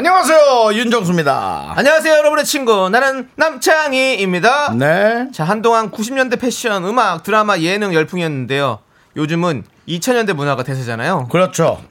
[0.00, 1.74] 안녕하세요 윤정수입니다.
[1.76, 2.88] 안녕하세요, 여러분의 친구.
[2.88, 4.72] 나는 남창희입니다.
[4.72, 5.28] 네.
[5.30, 8.78] 자, 한동안 90년대 패션, 음악, 드라마, 예능 열풍이었는데요.
[9.16, 11.28] 요즘은 2000년대 문화가 대세잖아요.
[11.30, 11.82] 그렇죠.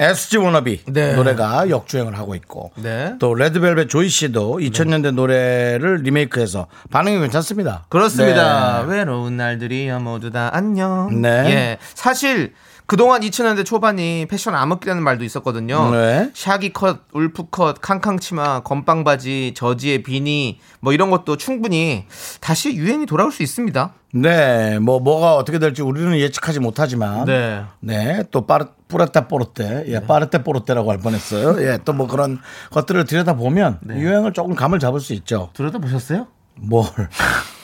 [0.00, 1.14] SG 워너비 네.
[1.14, 3.14] 노래가 역주행을 하고 있고 네.
[3.20, 7.86] 또 레드벨벳 조이 씨도 2000년대 노래를 리메이크해서 반응이 괜찮습니다.
[7.88, 8.82] 그렇습니다.
[8.84, 8.96] 네.
[8.96, 11.22] 외로운 날들이야 모두 다 안녕.
[11.22, 11.28] 네.
[11.28, 11.78] 예.
[11.94, 12.54] 사실
[12.88, 15.90] 그동안 2000년대 초반이 패션 암흑기라는 말도 있었거든요.
[15.90, 16.30] 네.
[16.32, 22.06] 샤기 컷, 울프 컷, 캉캉 치마, 건빵 바지, 저지의 비니 뭐 이런 것도 충분히
[22.40, 23.92] 다시 유행이 돌아올 수 있습니다.
[24.14, 27.62] 네, 뭐 뭐가 어떻게 될지 우리는 예측하지 못하지만 네.
[27.80, 31.60] 네, 또 빠르 뿌레떼 뽀르떼, 예, 빠르떼 뽀르떼라고 할 뻔했어요.
[31.62, 32.38] 예, 또 뭐 그런
[32.70, 33.96] 것들을 들여다 보면 네.
[33.98, 35.50] 유행을 조금 감을 잡을 수 있죠.
[35.52, 36.26] 들여다 보셨어요?
[36.54, 36.86] 뭘?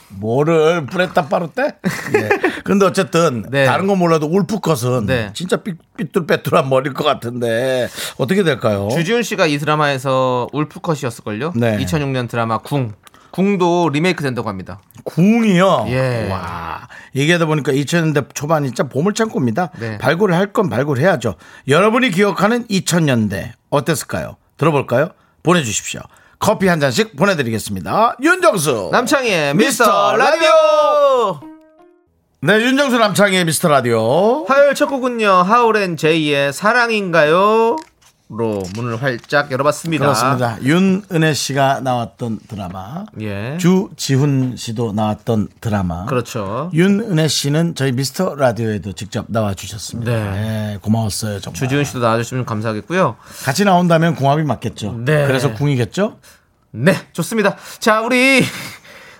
[0.08, 1.62] 뭐를 뿌레따 빠르떼?
[1.62, 2.28] 예.
[2.64, 3.64] 근데 어쨌든 네.
[3.64, 5.30] 다른 건 몰라도 울프컷은 네.
[5.34, 7.88] 진짜 삐, 삐뚤빼뚤한 머리일 것 같은데
[8.18, 8.88] 어떻게 될까요?
[8.92, 11.52] 주지훈 씨가 이 드라마에서 울프컷이었을걸요?
[11.56, 11.78] 네.
[11.84, 12.92] 2006년 드라마 궁.
[13.32, 14.80] 궁도 리메이크 된다고 합니다.
[15.02, 15.86] 궁이요.
[15.88, 16.28] 예.
[16.30, 19.70] 와 얘기하다 보니까 2000년대 초반이 진짜 보물창고입니다.
[19.80, 19.98] 네.
[19.98, 21.34] 발굴을 할 건 발굴해야죠.
[21.66, 24.36] 여러분이 기억하는 2000년대 어땠을까요?
[24.56, 25.08] 들어볼까요?
[25.42, 26.00] 보내주십시오.
[26.38, 28.16] 커피 한 잔씩 보내드리겠습니다.
[28.22, 28.90] 윤정수.
[28.92, 31.40] 남창희의 미스터 라디오!
[32.40, 34.44] 네, 윤정수 남창의 미스터 라디오.
[34.44, 37.76] 화요일 첫 곡은요, 하울앤 제이의 사랑인가요?
[38.30, 40.02] 로 문을 활짝 열어봤습니다.
[40.02, 40.56] 그렇습니다.
[40.62, 43.04] 윤은혜 씨가 나왔던 드라마.
[43.20, 43.58] 예.
[43.60, 46.06] 주지훈 씨도 나왔던 드라마.
[46.06, 46.70] 그렇죠.
[46.72, 50.10] 윤은혜 씨는 저희 미스터 라디오에도 직접 나와주셨습니다.
[50.10, 50.30] 네.
[50.30, 51.58] 네, 고마웠어요, 정말.
[51.58, 53.16] 주지훈 씨도 나와주시면 감사하겠고요.
[53.44, 54.92] 같이 나온다면 궁합이 맞겠죠.
[55.04, 55.26] 네.
[55.26, 56.16] 그래서 궁이겠죠.
[56.70, 57.58] 네, 좋습니다.
[57.78, 58.42] 자, 우리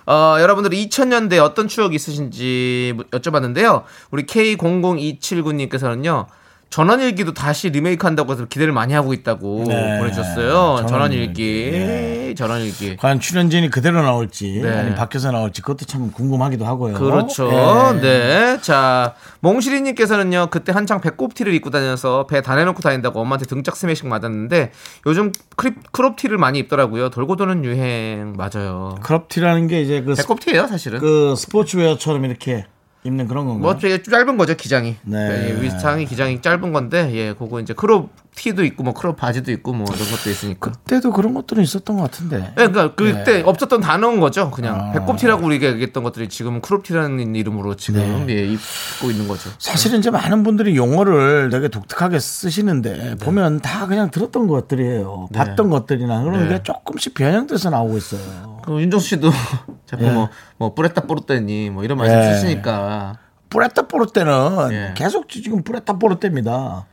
[0.07, 3.83] 어, 여러분들이 2000년대 어떤 추억이 있으신지 여쭤봤는데요.
[4.11, 6.25] 우리 K00279님께서는요.
[6.75, 9.97] 전원일기도 다시 리메이크 한다고 해서 기대를 많이 하고 있다고 네.
[10.01, 10.85] 보내주셨어요.
[10.89, 11.71] 전원일기.
[11.71, 12.35] 전원일기.
[12.35, 12.97] 전원일기.
[12.97, 14.69] 과연 출연진이 그대로 나올지 네.
[14.71, 16.95] 아니면 밖에서 나올지 그것도 참 궁금하기도 하고요.
[16.95, 17.49] 그렇죠.
[17.49, 18.01] 예.
[18.01, 18.59] 네.
[18.61, 24.73] 자, 몽실이님께서는요, 그때 한창 배꼽티를 입고 다녀서 배 다 내놓고 다닌다고 엄마한테 등짝 스매싱 맞았는데,
[25.07, 27.09] 요즘 크립, 크롭티를 많이 입더라고요.
[27.11, 28.97] 돌고 도는 유행, 맞아요.
[29.01, 30.99] 크롭티라는 게 이제 그, 스- 배꼽티예요 사실은.
[30.99, 32.67] 그 스포츠웨어처럼 이렇게
[33.05, 33.63] 입는 그런 건가요?
[33.63, 34.97] 뭐 되게 짧은 거죠 기장이.
[35.03, 35.51] 네.
[35.51, 39.73] 예, 위상이 기장이 짧은 건데 예, 그거 이제 크롭 티도 있고 뭐 크롭 바지도 있고
[39.73, 40.73] 뭐 이런 것도 있으니까.
[40.73, 42.53] 그때도 그런 것들은 있었던 것 같은데.
[42.59, 43.43] 예, 그러니까 그때 네.
[43.43, 44.51] 없었던 단어인 거죠.
[44.51, 44.93] 그냥 아.
[44.93, 48.35] 배꼽티라고 우리가 얘기했던 것들이 지금은 크롭티라는 이름으로 지금 네.
[48.35, 49.51] 예, 입고 있는 거죠.
[49.59, 55.29] 사실은 이제 많은 분들이 용어를 되게 독특하게 쓰시는데 보면 다 그냥 들었던 것들이에요.
[55.33, 56.55] 봤던 것들이나 그런 네.
[56.55, 58.61] 게 조금씩 변형돼서 나오고 있어요.
[58.65, 59.31] 그 윤정수 씨도
[59.87, 60.11] 자꾸 예.
[60.11, 62.35] 뭐, 뭐 뿌레따 뿌르떼니 뭐 이런 말씀 예.
[62.35, 63.19] 쓰시니까
[63.49, 64.33] 뿌레따 뽀르떼는
[64.73, 64.95] 예.
[64.97, 66.87] 계속 지금 뿌레따 뽀르떼입니다.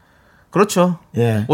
[0.51, 0.99] 그렇죠.
[1.17, 1.45] 예.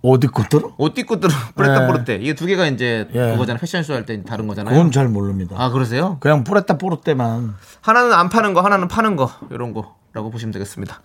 [0.00, 0.62] 것들?
[0.78, 1.86] 옷띠꽃들을 뿌레따 예.
[1.86, 3.32] 뿌르떼 이게 두 개가 이제 예.
[3.32, 3.58] 그거잖아요.
[3.60, 4.72] 패션쇼 할 때 다른 거잖아요.
[4.74, 5.56] 그건 잘 모릅니다.
[5.58, 6.16] 아 그러세요?
[6.20, 7.54] 그냥 뿌레따 뽀르떼만.
[7.80, 11.00] 하나는 안 파는 거, 하나는 파는 거, 이런 거라고 보시면 되겠습니다.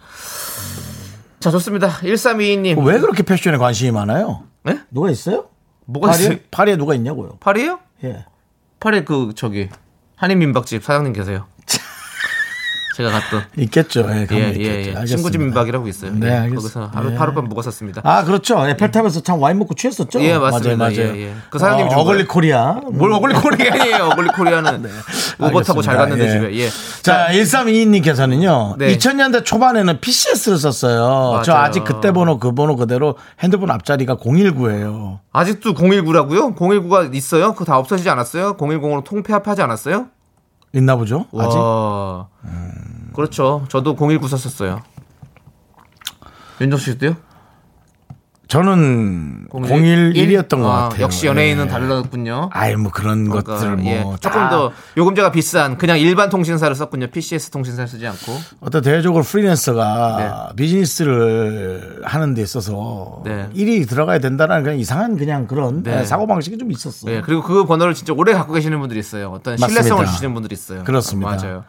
[1.39, 1.89] 자, 좋습니다.
[2.01, 2.83] 1322님.
[2.85, 4.43] 왜 그렇게 패션에 관심이 많아요?
[4.63, 4.79] 네?
[4.89, 5.45] 누가 있어요?
[5.85, 6.29] 뭐가 있어요?
[6.29, 7.37] 파리에, 파리에 누가 있냐고요?
[7.39, 7.79] 파리요?
[8.03, 8.25] 예.
[8.79, 9.69] 파리 그, 저기,
[10.15, 11.45] 한인 민박집 사장님 계세요.
[12.97, 13.43] 제가 갔던.
[13.57, 14.07] 있겠죠.
[14.09, 14.59] 예, 예, 예.
[14.59, 14.69] 예.
[14.71, 15.05] 알겠습니다.
[15.05, 16.11] 친구 집 민박이라고 있어요.
[16.15, 16.49] 네, 예.
[16.49, 17.15] 거기서 하루, 예.
[17.15, 18.01] 하룻밤 묵었었습니다.
[18.03, 18.67] 아, 그렇죠.
[18.67, 20.19] 에펠탑에서 참 와인 먹고 취했었죠.
[20.21, 20.75] 예, 맞습니다.
[20.77, 21.15] 맞아요, 맞아요.
[21.15, 21.33] 예, 예.
[21.51, 22.25] 그 사장님이 어, 준 ugly.
[22.25, 22.73] Korea.
[22.91, 24.05] 뭘 ugly Korea 아니에요.
[24.13, 24.89] ugly Korea는
[25.39, 25.95] Uber 타고 잘.
[25.97, 26.31] 갔는데 예.
[26.31, 26.55] 집에.
[26.57, 26.69] 예.
[27.03, 28.77] 자, 1322님께서는요.
[28.79, 28.97] 네.
[28.97, 31.43] 2000년대 초반에는 PCS를 썼어요.
[31.45, 31.65] 저 맞아요.
[31.65, 35.19] 아직 그때 번호 그 번호 그대로 핸드폰 앞자리가 019예요.
[35.31, 36.55] 아직도 019라고요?
[36.55, 37.53] 019가 있어요?
[37.53, 38.57] 그거 다 없어지지 않았어요?
[38.57, 40.07] 010으로 통폐합하지 않았어요?
[40.73, 41.25] 있나 보죠?
[41.37, 41.57] 아직?
[41.57, 42.27] 와.
[43.13, 43.65] 그렇죠.
[43.69, 44.81] 저도 019 썼었어요.
[46.61, 47.15] 윤정수 씨도요?
[48.47, 51.03] 저는 011이었던 것 아, 같아요.
[51.03, 51.69] 역시 연예인은 예.
[51.69, 52.49] 달랐군요.
[52.53, 57.07] 아이 뭐 그런 그러니까, 것들 뭐 예, 조금 다더 요금제가 비싼 그냥 일반 통신사를 썼군요.
[57.07, 58.37] PCS 통신사를 쓰지 않고.
[58.61, 63.49] 어떤 대외적으로 프리랜서가 비즈니스를 하는 데 있어서 네.
[63.53, 66.05] 일이 들어가야 된다는 그냥 이상한 그냥 그런 네.
[66.05, 67.15] 사고 방식이 좀 있었어요.
[67.15, 69.29] 예, 그리고 그 번호를 진짜 오래 갖고 계시는 분들이 있어요.
[69.31, 69.67] 어떤 맞습니다.
[69.67, 70.83] 신뢰성을 주시는 분들이 있어요.
[70.83, 71.35] 그렇습니다.
[71.35, 71.63] 맞아요.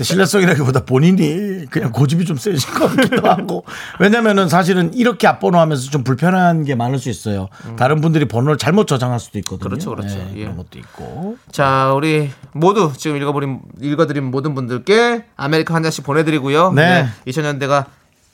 [0.00, 3.64] 신뢰성이라기보다 본인이 그냥 고집이 좀 세신 것 같기도 하고
[3.98, 7.48] 왜냐면은 사실은 이렇게 앞번호 하면서 좀 불편한 게 많을 수 있어요.
[7.76, 9.66] 다른 분들이 번호를 잘못 저장할 수도 있거든요.
[9.66, 9.70] 음.
[9.70, 10.16] 그렇죠, 그렇죠.
[10.16, 10.40] 네, 예.
[10.44, 11.36] 그런 것도 있고.
[11.50, 16.72] 자, 우리 모두 지금 읽어버린 읽어드린 모든 분들께 아메리카노 한 잔씩 보내드리고요.
[16.72, 17.06] 네.
[17.26, 17.86] 2000년대가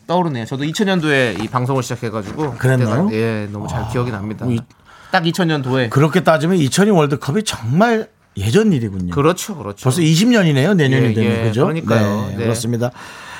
[0.06, 0.46] 떠오르네요.
[0.46, 3.08] 저도 2000년도에 이 방송을 시작해가지고 그랬나요?
[3.12, 4.44] 예, 너무 잘 기억이 납니다.
[4.46, 4.60] 뭐 이-
[5.10, 8.08] 딱 2000년도에 그렇게 따지면 2002 월드컵이 정말
[8.38, 9.14] 예전 일이군요.
[9.14, 9.82] 그렇죠, 그렇죠.
[9.84, 10.74] 벌써 20년이네요.
[10.76, 11.62] 내년이 예, 되면 예, 그죠?
[11.62, 12.26] 그러니까요.
[12.30, 12.42] 네, 네.
[12.44, 12.90] 그렇습니다.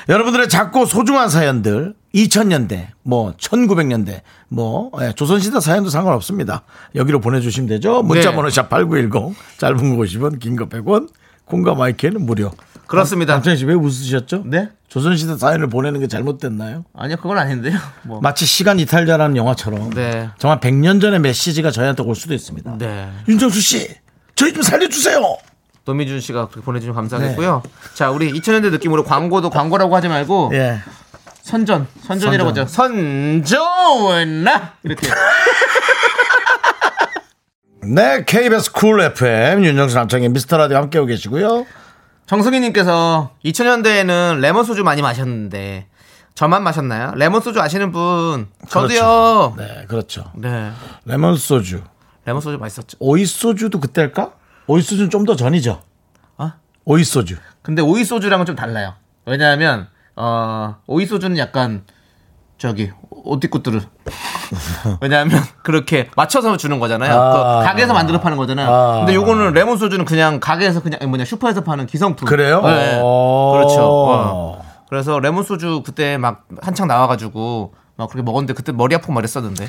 [0.07, 6.63] 여러분들의 작고 소중한 사연들 2000년대, 뭐 1900년대, 뭐 예, 조선시대 사연도 상관없습니다.
[6.95, 8.01] 여기로 보내주시면 되죠.
[8.01, 8.61] 문자번호 네.
[8.61, 11.09] 샵8910 짧은 거 50원, 긴 거 100원,
[11.45, 12.51] 콩과 마이크는 무료.
[12.87, 13.33] 그렇습니다.
[13.33, 14.43] 남창희 씨 왜 웃으셨죠?
[14.47, 14.69] 네?
[14.87, 16.85] 조선시대 사연을 보내는 게 잘못됐나요?
[16.95, 17.77] 아니요, 그건 아닌데요.
[18.01, 18.19] 뭐.
[18.19, 20.29] 마치 시간 이탈자라는 영화처럼 네.
[20.39, 22.77] 정말 100년 전의 메시지가 저희한테 올 수도 있습니다.
[22.79, 23.07] 네.
[23.27, 23.87] 윤정수 씨,
[24.39, 25.37] 저희 좀 살려주세요.
[25.83, 27.61] 노미준 씨가 그렇게 보내주시면 감사하겠고요.
[27.93, 30.79] 자, 우리 2000년대 느낌으로 광고도 광고라고 하지 말고 예.
[31.41, 32.63] 선전, 선전이라고 선전.
[32.63, 33.43] 하죠.
[33.43, 35.09] 선전나 이렇게.
[37.83, 41.65] 네, KBS Cool FM 윤정수 남창희의 미스터 라디오 함께하고 계시고요.
[42.27, 45.87] 정승희님께서 2000년대에는 레몬 소주 많이 마셨는데
[46.35, 47.11] 저만 마셨나요?
[47.15, 49.55] 레몬 소주 아시는 분 저도요.
[49.57, 50.31] 네, 그렇죠.
[50.35, 50.71] 네.
[51.03, 51.81] 레몬 소주,
[52.29, 52.95] 레몬 소주 맛있었죠.
[52.99, 54.33] 오이 소주도 그때일까?
[54.67, 55.81] 오이 소주는 좀 더 전이죠.
[56.37, 56.53] 아?
[56.85, 57.37] 오이 소주.
[57.63, 58.93] 근데 오이 소주랑은 좀 달라요.
[59.25, 61.83] 왜냐하면 어 오이 소주는 약간
[62.59, 63.79] 저기 haute couture.
[65.01, 67.11] 왜냐하면 그렇게 맞춰서 주는 거잖아요.
[67.19, 67.59] 아.
[67.61, 68.71] 그 가게에서 만들어 파는 거잖아요.
[68.71, 68.97] 아.
[68.99, 72.27] 근데 요거는 레몬 소주는 그냥 가게에서 그냥 뭐냐 슈퍼에서 파는 기성품.
[72.27, 72.61] 그래요?
[72.61, 72.99] 네.
[73.01, 73.53] 오.
[73.53, 73.77] 그렇죠.
[73.81, 74.65] 어.
[74.87, 79.67] 그래서 레몬 소주 그때 막 한창 나와가지고 막 그렇게 먹었는데 그때 머리 아프고 말했었는데.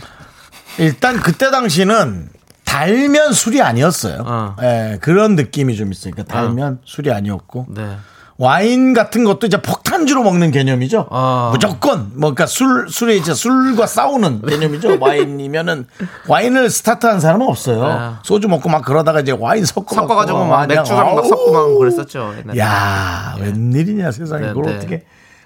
[0.79, 2.29] 일단 그때 당시는
[2.71, 4.23] 달면 술이 아니었어요.
[4.25, 4.57] 어.
[4.63, 7.97] 예, 그런 느낌이 좀 있으니까 달면 술이 아니었고 네.
[8.39, 11.09] 와인 같은 것도 이제 폭탄주로 먹는 개념이죠.
[11.11, 11.51] 아.
[11.53, 14.99] 무조건 뭐 그러니까 술 술에 이제 술과 싸우는 개념이죠.
[15.01, 15.87] 와인이면은
[16.29, 17.85] 와인을 스타트한 사람은 없어요.
[17.85, 18.21] 아.
[18.23, 22.35] 소주 먹고 막 그러다가 이제 와인 섞어 섞어 가지고 막 맥주랑 막 섞고 막 그랬었죠.
[22.39, 22.59] 옛날에.
[22.61, 24.77] 야 웬일이냐 세상에 네, 그걸 네.
[24.77, 25.05] 어떻게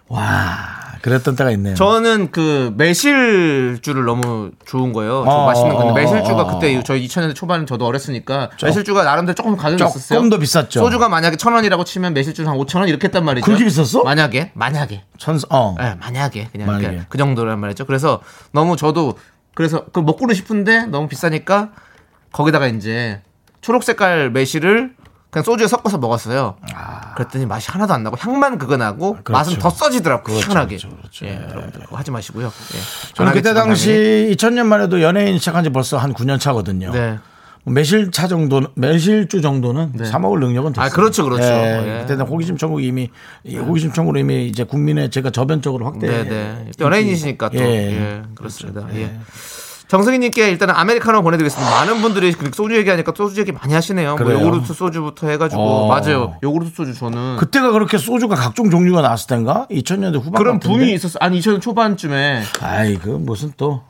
[0.09, 1.75] 와 그랬던 때가 있네요.
[1.75, 5.23] 저는 그 매실주를 너무 좋은 거예요.
[5.27, 9.35] 저 어, 맛있는 건데 어, 매실주가 어, 그때 저희 2000년대 초반 저도 어렸으니까 매실주가 나름대로
[9.35, 10.31] 조금 가격이 조금.
[10.31, 10.81] 더 비쌌죠.
[10.81, 13.45] 소주가 만약에 천 원이라고 치면 매실주는 한 5천 원 이렇게 했단 말이죠.
[13.45, 14.03] 그렇게 비쌌어?
[14.03, 16.87] 만약에 만약에 천사 어 예, 만약에 그냥 만약에.
[16.87, 17.85] 이렇게 그 정도란 말이죠.
[17.85, 18.23] 그래서
[18.53, 19.19] 너무 저도
[19.55, 21.73] 그래서 그 먹고는 싶은데 너무 비싸니까
[22.33, 23.21] 거기다가 이제
[23.61, 24.95] 초록 색깔 매실을
[25.35, 26.55] 그냥 소주에 섞어서 먹었어요.
[27.17, 30.77] 그랬더니 맛이 하나도 안 나고 향만 그거 나고 맛은 더 써지더라고 요 시원하게.
[30.77, 31.27] 그렇죠, 그렇죠.
[31.27, 32.47] 예, 여러분들 그거 하지 마시고요.
[32.47, 33.15] 예.
[33.15, 36.93] 저는 그때 당시 2000년만 해도 연예인 시작한 지 벌써 한 9년 차거든요.
[36.93, 37.19] 네.
[37.65, 40.87] 매실 차 정도는 매실주 정도는 사 먹을 능력은 됐어요.
[40.87, 41.43] 아, 그렇죠, 그렇죠.
[41.43, 42.01] 예, 예.
[42.03, 43.11] 그때는 호기심 천국이 이미
[43.43, 46.07] 이 호기심 천국으로 이미 이제 국민의 제가 저변적으로 확대.
[46.07, 46.71] 네, 네.
[46.79, 47.59] 연예인이시니까 또.
[47.59, 47.65] 예.
[47.65, 48.23] 예.
[48.37, 48.87] 그렇습니다.
[48.95, 49.19] 예.
[49.89, 51.71] 정승희님께 일단은 아메리카노 보내드리겠습니다.
[51.71, 54.17] 많은 분들이 그 소주 얘기하니까 소주 얘기 많이 하시네요.
[54.17, 54.41] 뭐 그래요?
[54.41, 55.89] 요구르트 소주부터 해가지고 어.
[55.89, 56.37] 맞아요.
[56.43, 59.67] 요구르트 소주 저는 그때가 그렇게 소주가 각종 종류가 나왔을 텐가?
[59.71, 60.79] 2000년대 후반 그런 같은데?
[60.79, 61.19] 붐이 있었어.
[61.21, 63.83] 아니 2000년 초반쯤에 아이 그 무슨 또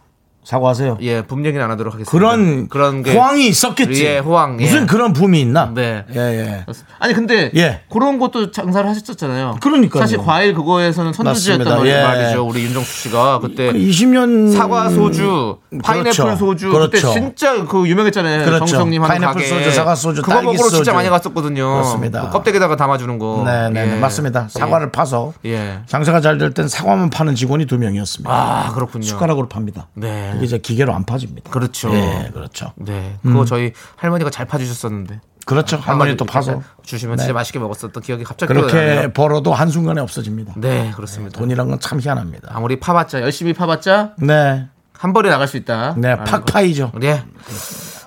[0.44, 0.98] 사과하세요.
[1.00, 2.10] 예, 붐 얘기는 안 하도록 하겠습니다.
[2.10, 4.04] 그런 그런 게 호황이 있었겠지.
[4.04, 4.64] 예, 호황, 예.
[4.64, 5.70] 무슨 그런 붐이 있나?
[5.74, 6.04] 네.
[6.14, 6.66] 예, 예.
[6.98, 7.80] 아니 근데 예.
[7.90, 9.56] 그런 것도 장사를 하셨었잖아요.
[9.60, 10.02] 그러니까요.
[10.02, 11.86] 사실 과일 그거에서는 선두주였단.
[11.86, 12.02] 예.
[12.02, 12.46] 말이죠.
[12.46, 16.36] 우리 윤정수 씨가 그때 그 20년 사과 소주, 파인애플 그렇죠.
[16.36, 16.90] 소주 그렇죠.
[16.90, 18.44] 그때 진짜 그 유명했잖아요.
[18.44, 18.66] 그렇죠.
[18.66, 19.46] 정성님 하는 파인애플 가게.
[19.46, 20.92] 소주, 사과 소주, 그거 먹으러 진짜 소주.
[20.92, 21.64] 많이 갔었거든요.
[21.72, 22.20] 그렇습니다.
[22.26, 23.42] 그 껍데기에다가 담아주는 거.
[23.46, 23.98] 네, 네, 네, 예.
[23.98, 24.48] 맞습니다.
[24.50, 25.78] 사과를 파서 예.
[25.86, 28.30] 장사가 잘 될 땐 사과만 파는 직원이 두 명이었습니다.
[28.32, 29.04] 아 그렇군요.
[29.04, 29.86] 숟가락으로 팝니다.
[29.94, 30.33] 네.
[30.34, 31.50] 그게 이제 기계로 안 파집니다.
[31.50, 31.92] 그렇죠.
[31.94, 32.72] 예, 그렇죠.
[32.76, 35.20] 네, 그거 저희 할머니가 잘 파주셨었는데.
[35.46, 35.76] 그렇죠.
[35.76, 37.22] 할머니 또 파서 주시면 네.
[37.22, 39.12] 진짜 맛있게 먹었었던 기억이 갑자기 그렇게.
[39.12, 40.54] 벌어도 한 순간에 없어집니다.
[40.56, 41.38] 네, 그렇습니다.
[41.38, 42.48] 돈이란 건 참 희한합니다.
[42.54, 44.66] 아무리 파봤자 열심히 파봤자 네.
[44.94, 45.96] 한 번에 나갈 수 있다.
[45.98, 46.16] 네.
[46.16, 46.92] 팍파이죠.
[46.98, 47.22] 네.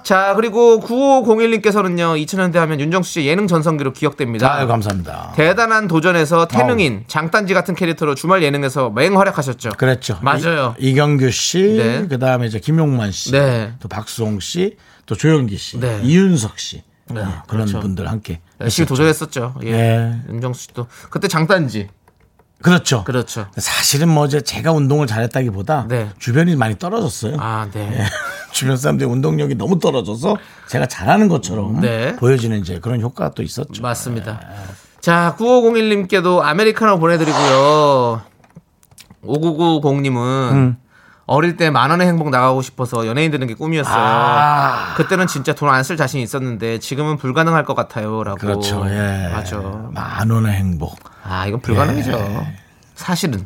[0.08, 4.54] 자, 그리고 9501님께서는요, 2000년대 하면 윤정수 씨 예능 전성기로 기억됩니다.
[4.54, 5.34] 아유, 감사합니다.
[5.36, 9.72] 대단한 도전에서 태능인, 장단지 같은 캐릭터로 주말 예능에서 맹활약하셨죠.
[9.72, 10.18] 그랬죠.
[10.22, 10.76] 맞아요.
[10.80, 12.08] 이, 경규 씨, 네.
[12.08, 13.74] 그 다음에 이제 김용만 씨, 네.
[13.82, 16.00] 또 박수홍 씨, 또 조영기 씨, 네.
[16.02, 16.84] 이윤석 씨.
[17.10, 17.82] 네, 어, 그런 그렇죠.
[17.82, 18.40] 분들 함께.
[18.62, 19.56] 열심히 도전했었죠.
[19.64, 19.72] 예.
[19.72, 20.22] 네.
[20.30, 20.88] 윤정수 씨도.
[21.10, 21.90] 그때 장단지.
[22.62, 23.04] 그렇죠.
[23.04, 23.48] 그렇죠.
[23.56, 26.10] 사실은 뭐 이제 제가 운동을 잘했다기보다 네.
[26.18, 27.38] 주변이 많이 떨어졌어요.
[27.40, 28.06] 아, 네.
[28.52, 30.38] 주변 사람들이 운동력이 너무 떨어져서
[30.68, 32.16] 제가 잘하는 것처럼 네.
[32.16, 33.82] 보여지는 이제 그런 효과가 또 있었죠.
[33.82, 34.42] 맞습니다.
[35.00, 38.22] 자, 9501님께도 아메리카노 보내드리고요.
[39.24, 40.78] 5990님은 음.
[41.28, 43.96] 어릴 때 만 원의 행복 나가고 싶어서 연예인 되는 게 꿈이었어요.
[43.98, 44.94] 아.
[44.96, 48.38] 그때는 진짜 돈 안 쓸 자신 있었는데 지금은 불가능할 것 같아요라고.
[48.40, 48.84] 그렇죠.
[48.90, 49.30] 예.
[49.34, 49.58] 맞아.
[49.92, 50.98] 만 원의 행복.
[51.24, 52.46] 아, 이건 불가능이죠.
[52.96, 53.46] 사실은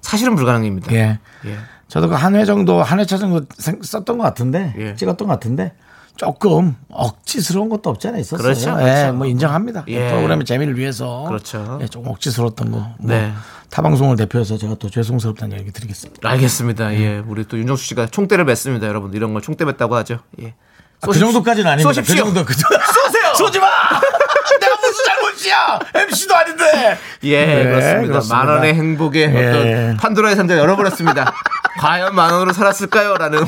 [0.00, 0.92] 사실은 불가능입니다.
[0.92, 1.18] 예.
[1.46, 1.56] 예.
[1.88, 4.94] 저도 그 한 회 정도, 한 회차 정도 생- 썼던 것 같은데, 예.
[4.96, 5.72] 찍었던 것 같은데,
[6.16, 8.42] 조금 억지스러운 것도 없지 않아 있었어요.
[8.42, 9.12] 그렇죠, 예, 그렇죠.
[9.14, 9.84] 뭐 인정합니다.
[9.88, 10.08] 예.
[10.08, 11.24] 프로그램의 재미를 위해서.
[11.28, 11.78] 그렇죠.
[11.82, 12.78] 예, 조금 억지스러웠던 거.
[12.78, 13.32] 뭐 네.
[13.70, 16.28] 타방송을 대표해서 제가 또 죄송스럽다는 얘기 드리겠습니다.
[16.28, 16.92] 알겠습니다.
[16.94, 19.14] 예, 우리 또 윤정수 씨가 총대를 맸습니다, 여러분.
[19.14, 20.18] 이런 걸 총대 맸다고 하죠.
[20.42, 20.54] 예.
[21.02, 21.88] 아, 그 정도까지는 아닙니다.
[21.92, 22.16] 쏘십시오.
[22.16, 22.76] 그 정도, 그 정도.
[22.84, 23.32] 쏘세요!
[23.38, 23.66] 쏘지 마!
[24.60, 25.78] 내가 무슨 잘못이야!
[25.94, 26.98] MC도 아닌데!
[27.22, 28.06] 예, 네, 그렇습니다.
[28.08, 28.36] 그렇습니다.
[28.36, 29.46] 만 원의 행복의 예.
[29.46, 31.32] 어떤 판도라의 상자를 열어버렸습니다.
[31.78, 33.14] 과연 만 원으로 살았을까요?
[33.16, 33.38] 라는.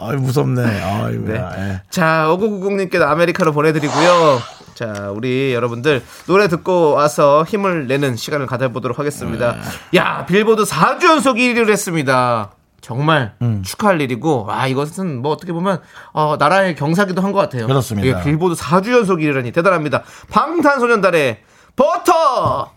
[0.00, 0.62] 아이, 무섭네.
[0.82, 1.34] 아이, 네.
[1.58, 1.82] 예.
[1.90, 4.40] 자, 5990님께도 아메리카노 보내드리고요.
[4.74, 9.52] 자, 우리 여러분들 노래 듣고 와서 힘을 내는 시간을 가져보도록 하겠습니다.
[9.92, 9.98] 네.
[9.98, 12.52] 야, 빌보드 4주 연속 1위를 했습니다.
[12.80, 13.62] 정말 음.
[13.62, 15.80] 축하할 일이고, 아, 이것은 뭐 어떻게 보면,
[16.12, 17.66] 어, 나라의 경사기도 한 것 같아요.
[17.66, 18.08] 그렇습니다.
[18.20, 20.02] 예, 빌보드 4주 연속 1위라니 대단합니다.
[20.30, 21.40] 방탄소년단의
[21.76, 22.72] 버터!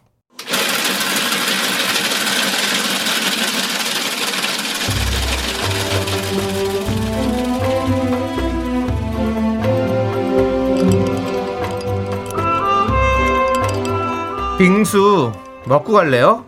[14.64, 15.34] 빙수
[15.66, 16.46] 먹고 갈래요?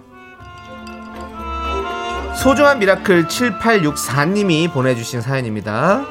[2.41, 6.05] 소중한 미라클 7864님이 보내주신 사연입니다.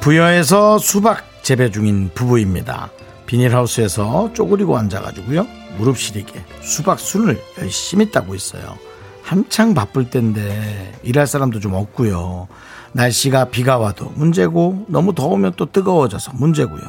[0.00, 2.90] 부여에서 수박 재배 중인 부부입니다.
[3.24, 5.46] 비닐하우스에서 쪼그리고 앉아가지고요.
[5.78, 8.76] 무릎 시리게 수박 순을 열심히 따고 있어요.
[9.22, 12.46] 한창 바쁠 때인데 일할 사람도 좀 없고요.
[12.96, 16.80] 날씨가 비가 와도 문제고 너무 더우면 또 뜨거워져서 문제고요.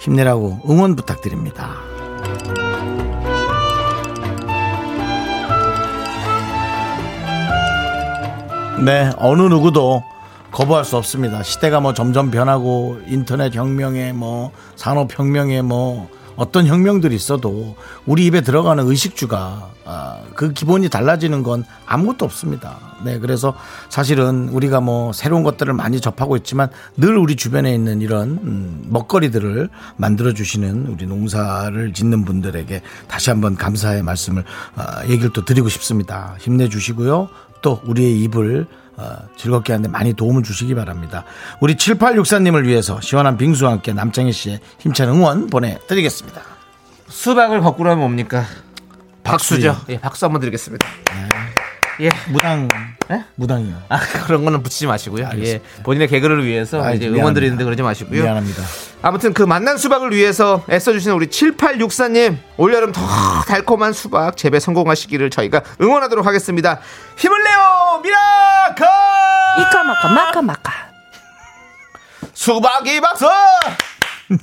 [0.00, 1.74] 힘내라고 응원 부탁드립니다.
[8.84, 10.02] 네, 어느 누구도
[10.50, 11.42] 거부할 수 없습니다.
[11.42, 18.40] 시대가 뭐 점점 변하고 인터넷 혁명에 뭐 산업 혁명에 뭐 어떤 혁명들이 있어도 우리 입에
[18.40, 22.93] 들어가는 의식주가 아, 그 기본이 달라지는 건 아무것도 없습니다.
[23.04, 23.54] 네, 그래서
[23.90, 29.68] 사실은 우리가 뭐 새로운 것들을 많이 접하고 있지만 늘 우리 주변에 있는 이런 음, 먹거리들을
[29.96, 34.44] 만들어 주시는 우리 농사를 짓는 분들에게 다시 한번 감사의 말씀을
[34.74, 36.36] 아, 얘기를 또 드리고 싶습니다.
[36.40, 37.28] 힘내 주시고요.
[37.60, 41.24] 또 우리의 입을 어, 즐겁게 하는데 많이 도움을 주시기 바랍니다.
[41.60, 46.40] 우리 7864님을 위해서 시원한 빙수와 함께 남창희 씨의 힘찬 응원 보내드리겠습니다.
[47.08, 48.44] 수박을 거꾸로 하면 뭡니까?
[49.24, 49.72] 박수죠.
[49.72, 49.94] 박수요.
[49.94, 50.86] 예, 박수 한번 드리겠습니다.
[52.00, 52.08] 예.
[52.28, 52.68] 무당,
[53.10, 53.24] 예?
[53.36, 53.82] 무당이요.
[53.88, 55.22] 아, 그런 거는 붙이지 마시고요.
[55.24, 55.26] 예.
[55.28, 55.82] 알겠습니다.
[55.84, 57.08] 본인의 개그를 위해서 아이, 이제.
[57.08, 58.22] 응원 드리는데 그러지 마시고요.
[58.22, 58.62] 미안합니다.
[59.02, 63.00] 아무튼 그 만난 수박을 위해서 애써주시는 우리 7864님 올여름 더
[63.46, 66.80] 달콤한 수박 재배 성공하시기를 저희가 응원하도록 하겠습니다.
[67.18, 68.86] 힘을 내요 miracle
[69.60, 70.72] 이까마까 마카마카
[72.32, 73.26] 수박이 박수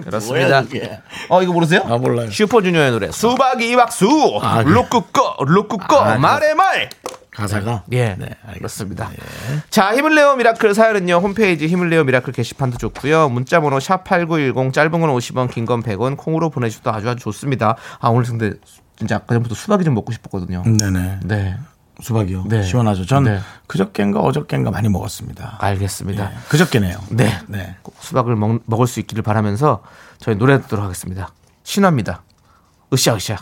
[0.00, 0.62] 그렇습니다.
[0.62, 0.98] 뭐야.
[1.28, 1.82] 어 이거 모르세요?
[1.84, 2.30] 아, 몰라요.
[2.30, 4.08] 슈퍼주니어의 노래 수박이 박수
[4.42, 4.74] 아, 그래.
[4.74, 6.88] 로꾸꺼 로꾸꺼 아, 말해 말
[7.30, 7.82] 가사가?
[7.92, 9.08] 예, 네, 알겠습니다.
[9.10, 9.62] 그렇습니다.
[9.68, 11.16] 자, 힘을 내요 miracle 사연은요.
[11.16, 13.28] 홈페이지 힘을 내요 miracle 게시판도 좋고요.
[13.28, 17.22] 문자 번호 샵 8910 짧은 건 50원, 긴 건 100원 콩으로 보내 주셔도 아주 아주
[17.24, 17.76] 좋습니다.
[18.00, 18.52] 아, 오늘 근데
[18.96, 20.62] 진짜 아까 전부터 수박이 좀 먹고 싶었거든요.
[20.64, 21.18] 네네.
[21.24, 21.56] 네.
[22.00, 22.44] 수박이요.
[22.48, 22.62] 네.
[22.62, 23.06] 시원하죠.
[23.06, 23.40] 전 네.
[23.66, 25.58] 그저께인가 어저께인가 많이 먹었습니다.
[25.60, 26.30] 알겠습니다.
[26.30, 26.98] 예, 그저께네요.
[27.10, 27.38] 네.
[27.46, 27.76] 네.
[27.82, 29.82] 꼭 수박을 먹, 먹을 수 있기를 바라면서
[30.18, 31.32] 저희 노래 듣도록 하겠습니다.
[31.62, 32.22] 신화입니다.
[32.92, 33.38] 으쌰으쌰.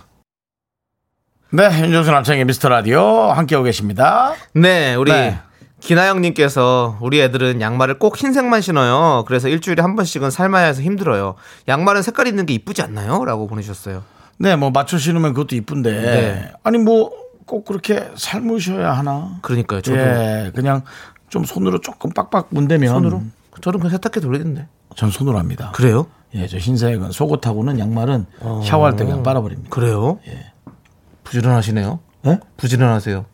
[1.50, 4.34] 네, 윤정수 남창의 미스터 라디오 함께하고 계십니다.
[4.54, 5.38] 네, 우리 네.
[5.80, 9.24] 기나영님께서 우리 애들은 양말을 꼭 흰색만 신어요.
[9.26, 11.34] 그래서 일주일에 한 번씩은 삶아야 해서 힘들어요.
[11.68, 13.24] 양말은 색깔 있는 게 이쁘지 않나요?
[13.24, 14.02] 라고 보내주셨어요.
[14.38, 16.52] 네, 뭐 맞춰 신으면 그것도 이쁜데 네.
[16.64, 17.12] 아니 뭐
[17.46, 19.38] 꼭 그렇게 삶으셔야 하나?
[19.42, 19.80] 그러니까요.
[19.82, 20.82] 저도 예, 그냥
[21.28, 23.22] 좀 손으로 조금 빡빡 문대면 손으로?
[23.60, 24.66] 저는 그냥 세탁기 돌리던데.
[24.96, 25.72] 전 손으로 합니다.
[25.74, 26.06] 그래요?
[26.34, 28.26] 예, 저 흰색은 속옷하고는 양말은
[28.64, 29.70] 샤워할 때 그냥 빨아버립니다.
[29.70, 30.18] 그래요?
[31.24, 32.00] 부지런하시네요.
[32.22, 32.38] 네?
[32.56, 33.24] 부지런하세요.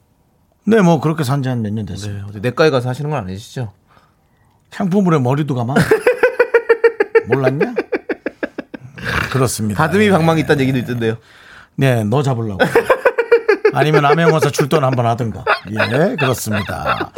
[0.67, 2.27] 네, 뭐 그렇게 산 지 한 몇 년 됐어요.
[2.33, 2.41] 네.
[2.41, 3.73] 내과에 가서 하시는 건 아니시죠?
[4.73, 5.75] 향품물에 머리도 감아?
[7.29, 7.75] 몰랐냐?
[9.31, 9.87] 그렇습니다.
[9.87, 11.17] 가슴이 방망이 있다는 얘기도 있던데요.
[11.77, 12.59] 네, 너 잡으려고.
[13.73, 15.45] 아니면 암행어사 출동 한번 하든가.
[15.71, 17.11] 예, 그렇습니다.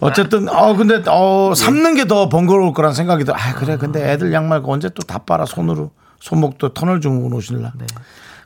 [0.00, 3.36] 어쨌든, 어, 근데, 어, 삶는 게 더 번거로울 거란 생각이 들어.
[3.38, 3.76] 아, 그래.
[3.76, 5.90] 근데 애들 양말 언제 또 다 빨아, 손으로.
[6.20, 7.72] 손목도 터널 주고 놓으실라.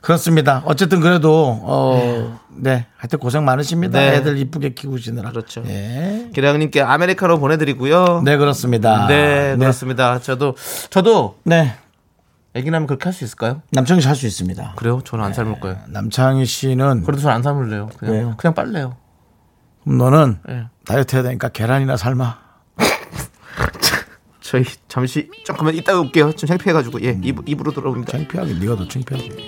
[0.01, 0.61] 그렇습니다.
[0.65, 2.85] 어쨌든 그래도, 어, 네.
[2.97, 3.99] 하여튼 고생 많으십니다.
[3.99, 4.15] 네.
[4.15, 5.29] 애들 이쁘게 키우시느라.
[5.31, 5.63] 그렇죠.
[5.67, 6.29] 예.
[6.33, 8.21] 기량님께 아메리카노 보내드리고요.
[8.23, 9.07] 네, 그렇습니다.
[9.07, 10.19] 네, 그렇습니다.
[10.19, 10.55] 저도
[10.89, 11.73] 저도 네.
[12.57, 13.61] 애기 나면 그렇게 할 수 있을까요?
[13.71, 14.73] 남창희 씨 할 수 있습니다.
[14.75, 15.01] 그래요?
[15.05, 15.77] 저는 안 삶을 거예요.
[15.87, 17.89] 남창희 씨는 그래도 저는 안 삶을래요.
[17.97, 18.33] 그냥 왜요?
[18.37, 18.97] 그냥 빨래요.
[19.83, 20.67] 그럼 너는 예.
[20.85, 22.39] 다이어트 해야 되니까 계란이나 삶아.
[24.41, 26.31] 저희 잠시 잠깐만 이따 올게요.
[26.33, 28.11] 좀 창피해가지고 예 입, 입으로 돌아옵니다.
[28.13, 29.47] 창피하게 네가 더 창피하게.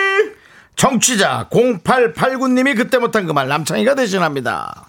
[0.75, 4.87] 정취자 0889님이 그때 못한 그 말 남창희가 대신합니다.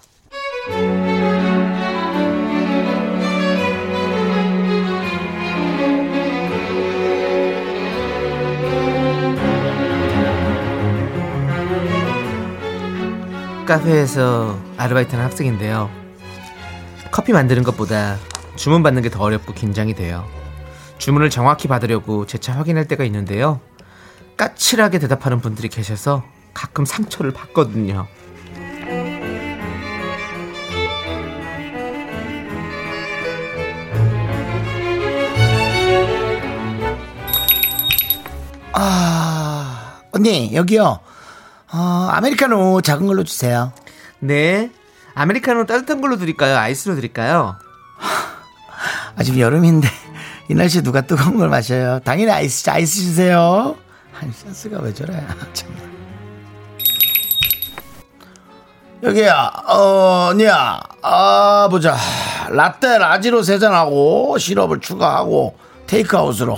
[13.65, 15.89] 카페에서 아르바이트하는 학생인데요.
[17.11, 18.17] 커피 만드는 것보다
[18.55, 20.25] 주문 받는 게 더 어렵고 긴장이 돼요.
[20.97, 23.59] 주문을 정확히 받으려고 재차 확인할 때가 있는데요.
[24.37, 26.23] 까칠하게 대답하는 분들이 계셔서
[26.53, 28.07] 가끔 상처를 받거든요.
[38.73, 40.99] 아, 언니, 여기요.
[41.71, 43.71] 어, 아메리카노 작은 걸로 주세요.
[44.19, 44.71] 네.
[45.15, 46.57] 아메리카노 따뜻한 걸로 드릴까요?
[46.57, 47.55] 아이스로 드릴까요?
[49.15, 49.87] 아직 여름인데,
[50.49, 51.99] 이 날씨에 누가 뜨거운 걸 마셔요.
[52.03, 53.75] 당연히 아이스, 아이스 주세요.
[54.19, 55.15] 아니, 센스가 왜 저래.
[55.27, 55.71] 아, 참.
[59.01, 60.79] 여기야, 어, 언니야.
[61.01, 61.97] 아, 보자.
[62.49, 66.57] 라떼 large로 세 잔하고, 시럽을 추가하고, 테이크아웃으로.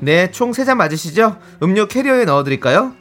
[0.00, 1.36] 네, 총 세 잔 맞으시죠?
[1.62, 2.92] 음료 캐리어에 넣어 드릴까요?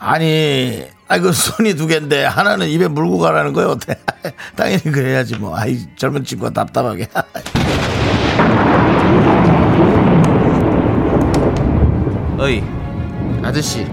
[0.00, 3.98] 아니, 아이고, 손이 두 개인데, 하나는 입에 물고 가라는 거예요, 어때?
[4.56, 5.56] 당연히 그래야지, 뭐.
[5.56, 7.08] 아이, 젊은 친구가 답답하게.
[12.38, 12.62] 어이,
[13.44, 13.86] 아저씨.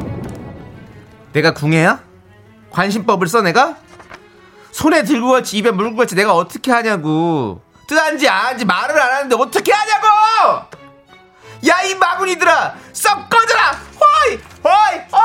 [1.34, 2.02] 내가 궁예야?
[2.72, 3.76] 관심법을 써, 내가?
[4.72, 7.62] 손에 들고 갈지 입에 물고 갈지 내가 어떻게 하냐고.
[7.88, 10.08] 뜨한지 안한지 말을 안 하는데 어떻게 하냐고!
[11.68, 12.76] 야, 이 마구니들아!
[12.94, 13.72] 썩 꺼져라!
[14.00, 14.40] 호이!
[14.64, 15.02] 호이!
[15.12, 15.22] 호이!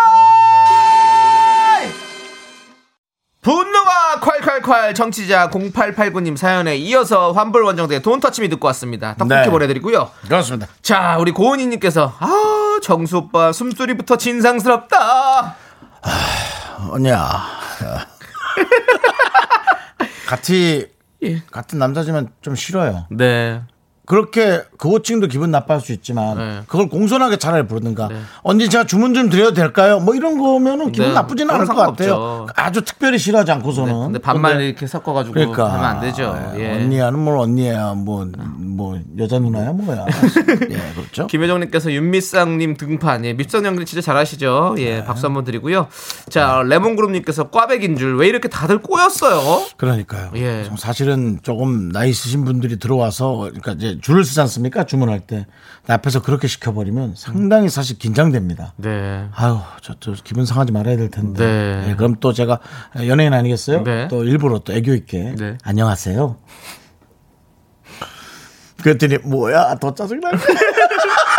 [3.46, 9.14] 분노가 콸콸콸 정치자 0889님 사연에 이어서 환불 원정대 돈터치미 듣고 왔습니다.
[9.14, 9.50] 떡볶이 네.
[9.50, 10.10] 보내드리고요.
[10.26, 10.66] 그렇습니다.
[10.82, 15.54] 자, 우리 고은이님께서 아 정수 오빠 숨소리부터 진상스럽다.
[16.90, 17.44] 언니야.
[20.26, 20.88] 같이,
[21.52, 23.06] 같은 남자지만 좀 싫어요.
[23.10, 23.62] 네,
[24.06, 26.60] 그렇게 그 호칭도 기분 나빠할 수 있지만 네.
[26.66, 28.08] 그걸 공손하게 차라리 부르든가
[28.42, 30.00] 언니 제가 주문 좀 드려도 될까요?
[30.00, 32.46] 뭐 이런 거면은 기분 네, 나쁘지는 않을 것 같아요.
[32.56, 33.92] 아주 특별히 싫어하지 않고서는.
[33.92, 36.36] 네, 근데 반말 근데 이렇게 섞어가지고 그러니까 하면 안 되죠.
[36.56, 36.72] 예.
[36.72, 40.06] 언니야는 뭘 언니야 뭐뭐 여자 누나야 뭐야.
[40.70, 41.26] 예 그렇죠.
[41.26, 44.76] 김효정님께서 윤미쌍님 등판, 예, 밉성 연기 진짜 잘하시죠.
[44.78, 45.88] 예, 박수 한번 드리고요.
[46.28, 49.66] 자, 레몬그룹님께서 꽈배기인 줄 왜 이렇게 다들 꼬였어요?
[49.76, 50.30] 그러니까요.
[50.36, 50.64] 예.
[50.78, 54.84] 사실은 조금 나이 있으신 분들이 들어와서 그러니까 이제 줄을 쓰지 않습니까?
[54.84, 55.44] 주문할 때나
[55.88, 58.72] 앞에서 그렇게 시켜버리면 상당히 사실 긴장됩니다.
[58.76, 59.28] 네.
[59.34, 61.44] 아유, 저, 저 기분 상하지 말아야 될 텐데.
[61.44, 61.90] 네.
[61.90, 62.60] 예, 그럼 또 제가
[63.06, 63.82] 연예인 아니겠어요?
[63.84, 64.08] 네.
[64.08, 65.58] 또 일부러 또 애교 있게 네.
[65.62, 66.36] 안녕하세요.
[68.82, 70.36] 그랬더니 뭐야 더 짜증나네.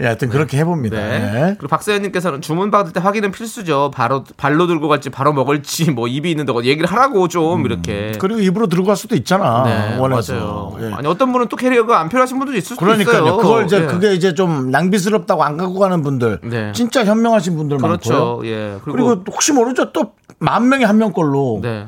[0.00, 0.96] 예, 하여튼 그렇게 해봅니다.
[0.96, 1.18] 네.
[1.18, 1.40] 네.
[1.58, 3.90] 그리고 박서연님께서는 주문 받을 때 확인은 필수죠.
[3.94, 8.12] 바로 발로 들고 갈지 바로 먹을지 뭐 입이 있는데 얘기를 하라고 좀 이렇게.
[8.18, 9.62] 그리고 입으로 들고 갈 수도 있잖아.
[9.64, 10.34] 네, 원해서.
[10.34, 10.76] 맞아요.
[10.80, 10.94] 예.
[10.94, 13.24] 아니 어떤 분은 또 캐리어가 안 필요하신 분들도 있을 수도 그러니까요.
[13.24, 13.36] 있어요.
[13.38, 13.86] 그걸 이제 예.
[13.86, 16.72] 그게 이제 좀 낭비스럽다고 안 갖고 가는 분들, 네.
[16.72, 18.12] 진짜 현명하신 분들 그렇죠.
[18.12, 18.50] 많고요.
[18.50, 18.76] 예.
[18.84, 21.86] 그리고, 그리고, 혹시 모르죠 또 만 명에 한 명 걸로 네.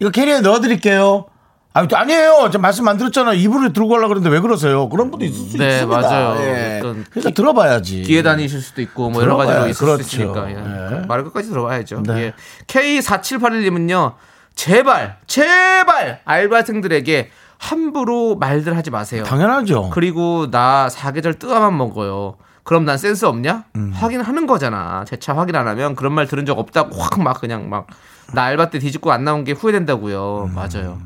[0.00, 1.26] 이거 캐리어에 넣어드릴게요.
[1.74, 2.50] 아, 또 아니에요.
[2.52, 3.34] 제가 말씀 안 드렸잖아요.
[3.34, 4.88] 입으로 들고 가려고 그러는데 왜 그러세요?
[4.90, 6.00] 그런 분도 있을 수 네, 있습니다.
[6.00, 6.36] 맞아요.
[6.42, 6.80] 예.
[6.82, 8.02] 그러니까 들어봐야지.
[8.02, 10.02] 뒤에 다니실 수도 있고 뭐 여러 가지로 있을 그렇죠.
[10.02, 10.54] 수 있으니까 예.
[10.54, 11.06] 네.
[11.06, 12.02] 말 끝까지 들어봐야죠.
[12.06, 12.14] 네.
[12.20, 12.32] 예.
[12.66, 14.14] K4781님은요.
[14.54, 19.24] 제발 제발 알바생들에게 함부로 말들 하지 마세요.
[19.24, 19.90] 당연하죠.
[19.94, 22.36] 그리고 나 사계절 뜨아만 먹어요.
[22.64, 23.64] 그럼 난 센스 없냐?
[23.76, 23.92] 음.
[23.94, 25.04] 확인하는 거잖아.
[25.06, 27.86] 제 차 확인 안 하면 그런 말 들은 적 없다고 확 막 그냥 막
[28.34, 30.48] 나 알바 때 뒤집고 안 나온 게 후회된다고요.
[30.50, 30.54] 음.
[30.54, 30.98] 맞아요.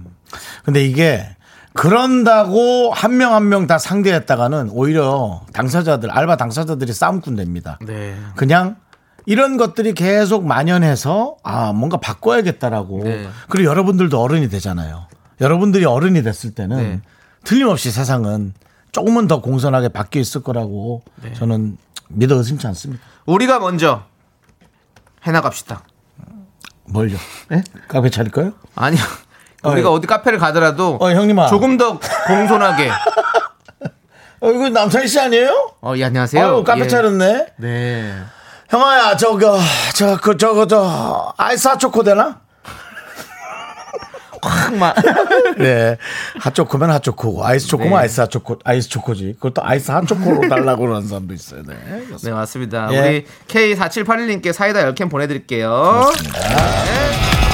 [0.64, 1.28] 근데 이게
[1.74, 7.78] 그런다고 한 명 한 명 다 상대했다가는 오히려 당사자들, 알바 당사자들이 싸움꾼 됩니다.
[7.86, 8.16] 네.
[8.34, 8.76] 그냥
[9.26, 13.28] 이런 것들이 계속 만연해서 아 뭔가 바꿔야겠다라고 네.
[13.48, 15.06] 그리고 여러분들도 어른이 되잖아요.
[15.40, 17.00] 여러분들이 어른이 됐을 때는 네.
[17.44, 18.54] 틀림없이 세상은
[18.92, 21.34] 조금은 더 공손하게 바뀌어 있을 거라고 네.
[21.34, 21.76] 저는
[22.08, 23.02] 믿어 의심치 않습니다.
[23.26, 24.04] 우리가 먼저
[25.26, 25.82] 해나갑시다.
[26.88, 27.16] 뭘요?
[27.48, 27.62] 네?
[27.88, 28.52] 카페 차릴까요?
[28.76, 29.00] 아니요.
[29.70, 31.46] 우리가 어디 카페를 가더라도 어, 형님아.
[31.46, 32.90] 조금 더 공손하게.
[34.40, 35.72] 어, 이거 남창희 씨 아니에요?
[35.80, 36.44] 어, 예, 안녕하세요.
[36.44, 36.88] 아유, 카페 예.
[36.88, 37.46] 차렸네.
[37.56, 38.14] 네.
[38.68, 39.58] 형아야, 저거,
[39.94, 42.40] 저, 그, 저거, 저, 아이스 핫초코 되나?
[44.42, 44.94] 확만.
[45.58, 45.96] 네.
[46.40, 47.98] 핫초코면 핫초코고, 아이스 초코면 네.
[47.98, 49.34] 아이스 핫초코, 아이스 초코지.
[49.40, 51.62] 그것도 아이스 핫초코로 달라고 그러는 사람도 있어요.
[51.66, 51.74] 네.
[52.22, 52.88] 네, 맞습니다.
[52.92, 52.98] 예.
[52.98, 56.10] 우리 K4781님께 사이다 10캔 보내드릴게요.
[56.32, 57.45] 네.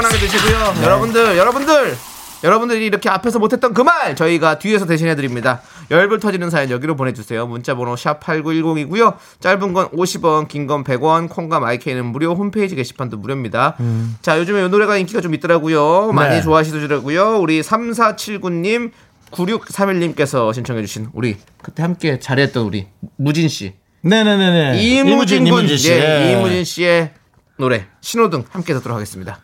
[0.00, 0.72] 시원하게 드시고요.
[0.74, 0.82] 네.
[0.84, 1.96] 여러분들, 여러분들,
[2.42, 5.60] 여러분들이 이렇게 앞에서 못했던 그 말 저희가 뒤에서 대신해 드립니다.
[5.90, 7.46] 열불 터지는 사연 여기로 보내주세요.
[7.46, 9.16] 문자번호 샵 8910이고요.
[9.40, 13.76] 짧은 건 50원, 긴 건 100원, 콩과 마이크는 무료, 홈페이지 게시판도 무료입니다.
[14.22, 16.12] 자, 요즘에 이 노래가 인기가 좀 있더라고요.
[16.12, 16.36] 많이 음.
[16.36, 16.42] 네.
[16.42, 17.38] 좋아하시더라고요.
[17.40, 18.90] 우리 3479님,
[19.32, 22.86] 9631님께서 신청해주신 우리 그때 함께 잘했던 우리
[23.16, 23.74] 무진 씨.
[24.02, 24.80] 네네네네.
[24.82, 25.90] 이무진 군, 이무진 씨.
[25.92, 27.10] 예, 이무진 씨의
[27.58, 29.40] 노래 신호등 함께 듣도록 하겠습니다.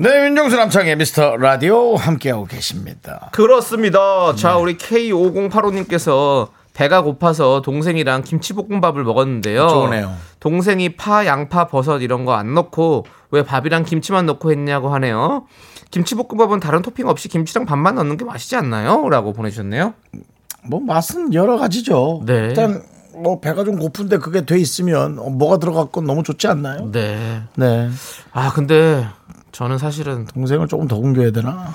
[0.00, 3.30] 네, 윤정수 남창의 미스터 라디오 함께하고 계십니다.
[3.32, 4.32] 그렇습니다.
[4.36, 9.68] 자, 우리 K5085님께서 배가 고파서 동생이랑 김치볶음밥을 먹었는데요.
[9.68, 10.14] 좋으네요.
[10.38, 15.46] 동생이 파, 양파, 버섯 이런 거 안 넣고 왜 밥이랑 김치만 넣고 했냐고 하네요.
[15.90, 19.08] 김치볶음밥은 다른 토핑 없이 김치랑 밥만 넣는 게 맛있지 않나요?
[19.08, 19.94] 라고 보내주셨네요.
[20.68, 22.22] 뭐 맛은 여러 가지죠.
[22.24, 22.34] 네.
[22.34, 22.82] 일단
[23.16, 26.90] 뭐 배가 좀 고픈데 그게 돼 있으면 어, 뭐가 들어갔건 너무 좋지 않나요?
[26.92, 27.42] 네.
[27.56, 27.88] 네.
[28.32, 29.04] 아, 근데
[29.58, 31.74] 저는 사실은 동생을 조금 더 굶겨야 되나?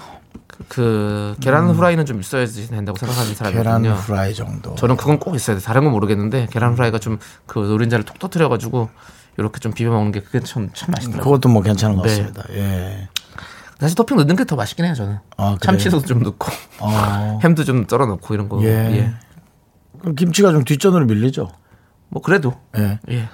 [0.69, 3.91] 그 계란 후라이는 좀 있어야 된다고 생각하는 계란 사람이거든요.
[3.93, 4.73] 후라이 정도.
[4.75, 5.61] 저는 그건 꼭 있어야 돼.
[5.61, 8.89] 다른 건 모르겠는데 계란 후라이가 좀 그 노른자를 톡 터트려 가지고
[9.37, 11.23] 이렇게 좀 비벼 먹는 게 그게 참, 참 맛있더라고요.
[11.25, 12.09] 그것도 뭐 괜찮은 것 네.
[12.09, 12.43] 같습니다.
[12.53, 13.09] 예.
[13.81, 14.93] 사실 토핑 넣는 게 더 맛있긴 해요.
[14.93, 15.57] 저는 아?
[15.59, 16.47] 참치도 좀 넣고
[16.79, 17.39] 어.
[17.43, 18.63] 햄도 좀 썰어 넣고 이런 거.
[18.63, 18.67] 예.
[18.69, 19.13] 예.
[19.99, 21.51] 그럼 김치가 좀 뒷전으로 밀리죠.
[22.07, 22.97] 뭐 그래도 예.
[23.11, 23.27] 예.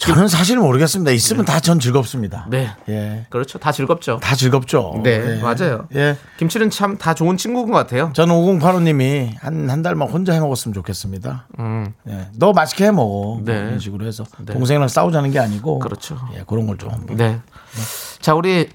[0.00, 1.10] 저는 사실 모르겠습니다.
[1.12, 2.46] 있으면 다 전 즐겁습니다.
[2.48, 2.70] 네.
[2.88, 3.26] 예.
[3.28, 3.58] 그렇죠.
[3.58, 4.18] 다 즐겁죠.
[4.22, 5.00] 다 즐겁죠.
[5.04, 5.42] 네, 예.
[5.42, 5.86] 맞아요.
[5.94, 6.16] 예.
[6.38, 8.10] 김치는 참 다 좋은 친구인 것 같아요.
[8.14, 11.46] 저는 5085님이 한, 한 달만 혼자 해 먹었으면 좋겠습니다.
[11.58, 12.28] 음, 예.
[12.34, 13.40] 너 맛있게 해 먹어.
[13.44, 13.52] 네.
[13.58, 14.24] 뭐 이런 식으로 해서.
[14.46, 15.78] 동생이랑 싸우자는 게 아니고.
[15.80, 16.18] 그렇죠.
[16.34, 16.90] 예, 그런 걸 좀.
[16.90, 17.16] 한번.
[17.16, 17.38] 네.
[18.20, 18.68] 자, 우리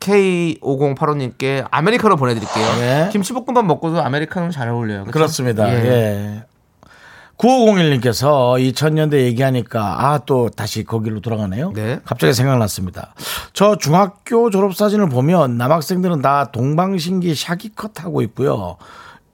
[0.00, 2.66] K5085님께 아메리카노 보내드릴게요.
[2.80, 3.08] 예.
[3.12, 5.00] 김치볶음밥 먹고도 아메리카노 잘 어울려요.
[5.02, 5.12] 그렇죠?
[5.12, 5.68] 그렇습니다.
[5.72, 5.84] 예.
[5.88, 6.44] 예.
[7.38, 11.72] 9501님께서 2000년대 얘기하니까 아 또 다시 거기로 돌아가네요.
[11.74, 12.00] 네.
[12.04, 13.14] 갑자기 생각났습니다.
[13.52, 18.76] 저 중학교 졸업 사진을 보면 남학생들은 다 동방신기 샤기컷 하고 있고요.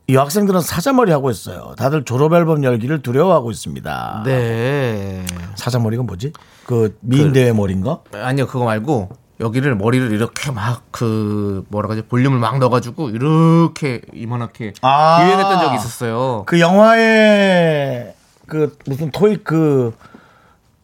[0.09, 1.75] 이 학생들은 사자머리 하고 있어요.
[1.79, 4.23] 다들 졸업 앨범 열기를 두려워하고 있습니다.
[4.27, 5.25] 네.
[5.55, 6.33] 사자머리가 뭐지?
[6.67, 8.01] 그 미인대회 머리인가?
[8.13, 9.11] 아니요, 그거 말고
[9.43, 15.23] 여기를 머리를 이렇게 막 그 뭐라 그러지 볼륨을 막 넣어가지고 이렇게 이만하게 아.
[15.25, 16.43] 유행했던 적이 있었어요.
[16.47, 18.15] 그 영화에
[18.47, 19.95] 그 무슨 토익 그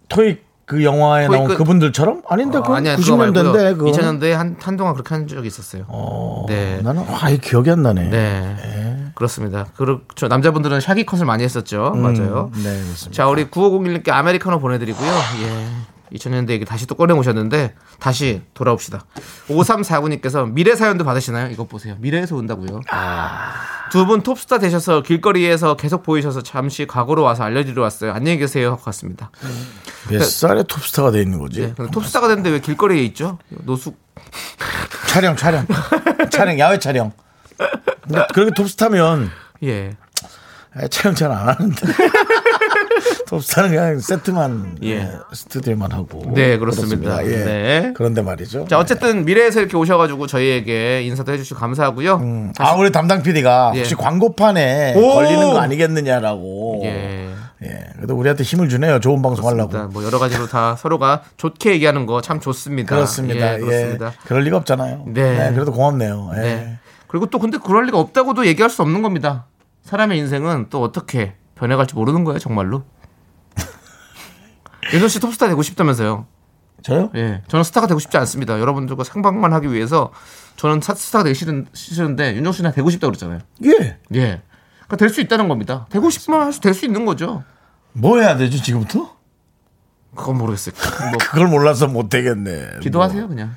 [0.09, 3.53] 토익 그 영화에 토익 나온 그- 그분들처럼 아닌데 그 아니야, 그거 말고요.
[3.53, 5.85] 90년대인데 그 2000년대에 한 한동안 그렇게 한 적이 있었어요.
[6.49, 6.81] 네.
[6.83, 8.09] 나는 아이 기억이 안 나네.
[8.11, 9.05] 네.
[9.15, 9.67] 그렇습니다.
[9.77, 10.29] 그렇죠.
[10.29, 11.93] 남자분들은 샤기 컷을 많이 했었죠.
[11.97, 12.51] 맞아요.
[12.55, 13.11] 네, 그렇습니다.
[13.13, 15.09] 자, 우리 9501님께 아메리카노 보내드리고요.
[15.11, 15.98] 예.
[16.13, 19.05] 2000년대 얘기 다시 또 꺼내오셨는데 다시 돌아옵시다.
[19.49, 21.51] 5349님께서 미래 사연도 받으시나요?
[21.51, 21.97] 이것 보세요.
[21.99, 22.81] 미래에서 온다고요.
[23.91, 28.13] 두분 톱스타 되셔서 길거리에서 계속 보이셔서 잠시 과거로 와서 알려드리러 왔어요.
[28.13, 29.31] 안녕히 계세요 하고 갔습니다.
[30.11, 31.75] 몇 살에 톱스타가 돼 있는 거지?
[31.77, 33.39] 네, 톱스타가 됐는데 왜 길거리에 있죠?
[33.49, 33.99] 노숙.
[35.09, 35.67] 촬영, 촬영,
[36.31, 37.13] 촬영, 야외 촬영.
[38.35, 39.31] 그렇게 톱스타면
[39.65, 39.97] 예.
[40.75, 41.87] 아, 촬영 잘 안 하는데.
[43.29, 44.89] 톱스타는 그냥 세트만 예.
[44.91, 46.23] 예, 스튜디오만 하고.
[46.35, 47.25] 네, 그렇습니다.
[47.27, 47.45] 예.
[47.45, 47.93] 네.
[47.95, 48.67] 그런데 말이죠.
[48.69, 52.53] 자, 어쨌든 미래에서 이렇게 오셔가지고 저희에게 인사도 해주시고 감사하고요.
[52.59, 53.79] 아, 우리 담당 PD가 예.
[53.81, 55.15] 혹시 광고판에 오!
[55.15, 56.81] 걸리는 거 아니겠느냐라고.
[56.85, 57.29] 예.
[57.65, 57.85] 예.
[57.97, 59.01] 그래도 우리한테 힘을 주네요.
[59.01, 59.73] 좋은 방송 하려고.
[59.73, 62.95] 일단 뭐 여러 가지로 다 서로가 좋게 얘기하는 거 참 좋습니다.
[62.95, 63.53] 그렇습니다.
[63.53, 64.13] 예, 예, 그렇습니다.
[64.25, 65.05] 그럴 리가 없잖아요.
[65.09, 65.51] 네.
[65.55, 66.31] 그래도 고맙네요.
[66.37, 66.41] 예.
[66.41, 66.79] 네.
[67.09, 69.47] 그리고 또 근데 그럴 리가 없다고도 얘기할 수 없는 겁니다.
[69.83, 72.83] 사람의 인생은 또 어떻게 변해갈지 모르는 거예요, 정말로.
[74.93, 76.27] 윤호 씨 톱스타 되고 싶다면서요?
[76.83, 77.11] 저요?
[77.17, 77.43] 예.
[77.49, 78.59] 저는 스타가 되고 싶지 않습니다.
[78.61, 80.13] 여러분들과 상방만 하기 위해서
[80.57, 83.41] 저는 사- 스타가 되기 싫은, 싫은데 윤정 씨는 되고 싶다고 그랬잖아요.
[83.65, 83.99] 예.
[84.15, 84.43] 예.
[84.87, 85.87] 그러니까 될 수 있다는 겁니다.
[85.91, 87.43] 되고 싶으면 할수될수 있는 거죠.
[87.93, 89.17] 뭐 해야 되죠, 지금부터?
[90.15, 90.75] 그건 모르겠어요.
[91.11, 92.79] 뭐 그걸 몰라서 못 되겠네.
[92.81, 93.57] 기도하세요 그냥.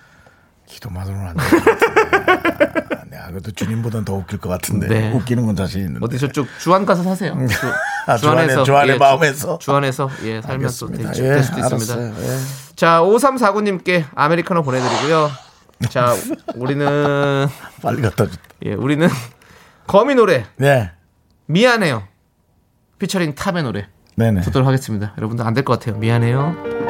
[0.65, 2.81] 기도만으로는 안 돼.
[3.21, 4.88] 내가 그래도 주님보단 더 웃길 것 같은데.
[4.88, 5.12] 네.
[5.13, 5.99] 웃기는 건 자신 있는데.
[6.01, 7.38] 어디 저쪽 주안 가서 사세요.
[7.47, 7.55] 주,
[8.07, 9.57] 아, 주안의- 주안의 마음에서?
[9.60, 11.12] 주, 안에서 예, 살면 또 알겠습니다.
[11.12, 11.93] 될, 예, 될 수도 있습니다.
[11.93, 12.15] 알았어요.
[12.34, 12.38] 예.
[12.75, 15.29] 자, 5349님께 아메리카노 보내드리고요.
[15.89, 16.13] 자,
[16.55, 17.47] 우리는
[17.81, 18.38] 빨리 갖다 줬다.
[18.65, 19.07] 예, 우리는
[19.88, 20.91] 거미 노래 네.
[21.47, 22.03] 미안해요.
[22.99, 24.41] 피처링 탑의 노래 네네.
[24.41, 25.13] 듣도록 하겠습니다.
[25.17, 25.97] 여러분들 안 될 것 같아요.
[25.99, 26.81] 미안해요.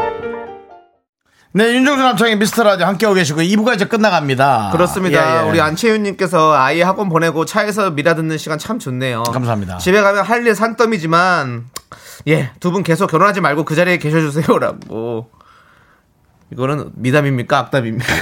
[1.53, 4.69] 네, 윤정수 남창의 미스터 라디오 함께하고 계시고 2부가 이제 끝나갑니다.
[4.71, 5.41] 그렇습니다.
[5.43, 5.49] 예, 예.
[5.49, 9.23] 우리 안채윤님께서 아이 학원 보내고 차에서 미라 듣는 시간 참 좋네요.
[9.23, 9.77] 감사합니다.
[9.77, 11.65] 집에 가면 할 일 산더미지만
[12.29, 15.29] 예, 두 분 계속 결혼하지 말고 그 자리에 계셔주세요라고.
[16.53, 18.13] 이거는 미담입니까 악담입니까?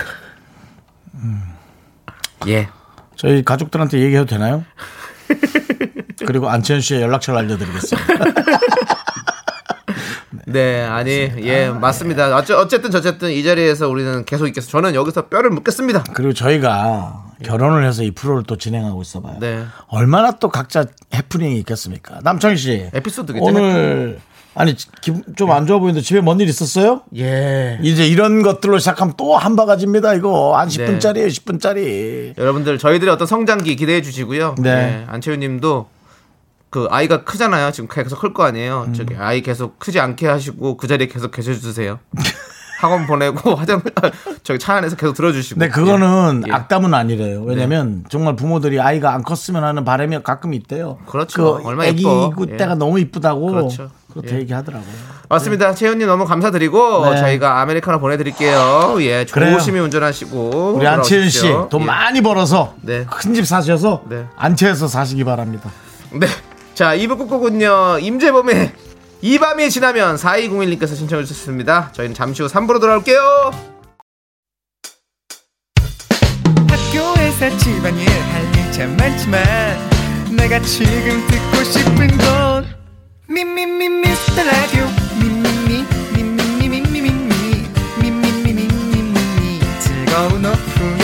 [2.48, 2.68] 예.
[3.16, 4.64] 저희 가족들한테 얘기해도 되나요?
[6.26, 8.26] 그리고 안채현 씨의 연락처를 알려드리겠습니다.
[10.52, 12.36] 네, 아니, 예, 맞습니다.
[12.36, 14.72] 어째, 어쨌든 저쨌든 이 자리에서 우리는 계속 있겠습니다.
[14.78, 16.04] 저는 여기서 뼈를 묻겠습니다.
[16.14, 19.38] 그리고 저희가 결혼을 해서 이 프로를 또 진행하고 있어봐요.
[19.40, 19.64] 네.
[19.88, 22.20] 얼마나 또 각자 해프닝이 있겠습니까?
[22.24, 22.90] 남창희 씨.
[22.94, 24.20] 에피소드겠죠, 오늘
[24.56, 24.76] 아니
[25.38, 27.02] 좀 안 좋아 보이는데 집에 뭔 일 있었어요?
[27.16, 27.80] 예.
[27.82, 30.16] 이제 이런 것들로 시작하면 또 한 바가지입니다.
[30.16, 30.86] 이거 한 네.
[30.86, 31.28] 10분짜리예요.
[31.28, 32.38] 10분짜리.
[32.38, 34.56] 여러분들 저희들의 어떤 성장기 기대해 주시고요.
[34.58, 34.76] 네.
[34.76, 35.06] 네.
[35.08, 35.88] 안채윤 님도
[36.70, 37.72] 그 아이가 크잖아요.
[37.72, 38.86] 지금 계속 클 거 아니에요.
[38.90, 38.94] 음.
[38.94, 42.00] 저기 아이 계속 크지 않게 하시고 그 자리에 계속 계셔 주세요.
[42.80, 43.82] 학원 보내고 화장
[44.44, 45.60] 저기 차 안에서 계속 들어 주시고.
[45.60, 46.52] 근데 그거는 예.
[46.54, 47.42] 악담은 아니래요.
[47.44, 50.98] 왜냐면 정말 부모들이 아이가 안 컸으면 하는 바람이 가끔 있대요.
[51.08, 51.58] 그렇죠.
[51.58, 52.34] 그 얼마나 애기 예뻐.
[52.58, 52.76] 때가 예.
[52.76, 53.90] 너무 이쁘다고 그렇죠.
[54.14, 54.40] 그렇게 예.
[54.40, 54.90] 얘기하더라고요.
[55.28, 55.74] 맞습니다.
[55.76, 57.18] 채윤 님 너무 감사드리고 네.
[57.18, 58.96] 저희가 아메리카노 보내 드릴게요.
[59.02, 59.26] 예.
[59.26, 59.58] 그래요.
[59.58, 61.70] 조심히 운전하시고 우리 안채은 씨 돌아오십시오.
[61.70, 61.86] 돈 예.
[61.86, 63.06] 많이 벌어서 네.
[63.06, 64.26] 큰집 사셔서 네.
[64.38, 65.70] 안채에서 사시기 바랍니다.
[66.14, 66.28] 네.
[66.80, 68.72] 자, 2부 끝곡은요, 임재범의
[69.22, 71.92] 이 밤이 지나면 4201님께서 신청해 주셨습니다.
[71.92, 73.52] 저희는 잠시 후 3부로 돌아올게요.
[76.70, 79.44] 학교에서 집안일 할일참 많지만
[80.38, 82.66] 내가 지금 듣고 싶은 건
[83.28, 84.86] 미미미 미스터 라디오
[85.20, 87.12] 미미미 미미미 미미미
[88.00, 90.99] 미미미 미미미 즐거운 오후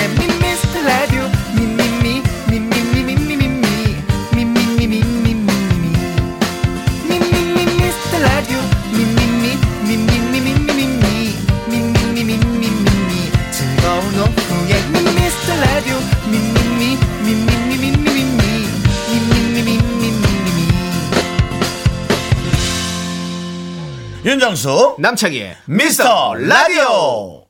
[24.35, 27.45] 윤정수 남창희의 미스터 라디오.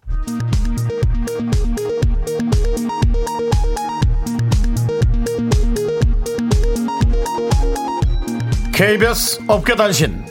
[8.71, 10.23] KBS 업계단신.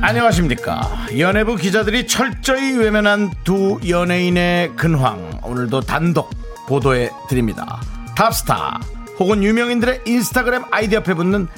[0.00, 1.08] 안녕하십니까.
[1.18, 5.40] 연예부 기자들이 철저히 외면한 두 연예인의 근황.
[5.44, 6.30] 오늘도 단독
[6.66, 7.82] 보도해 드립니다.
[8.16, 8.80] 탑스타
[9.18, 11.48] 혹은 유명인들의 인스타그램 아이디 옆에 붙는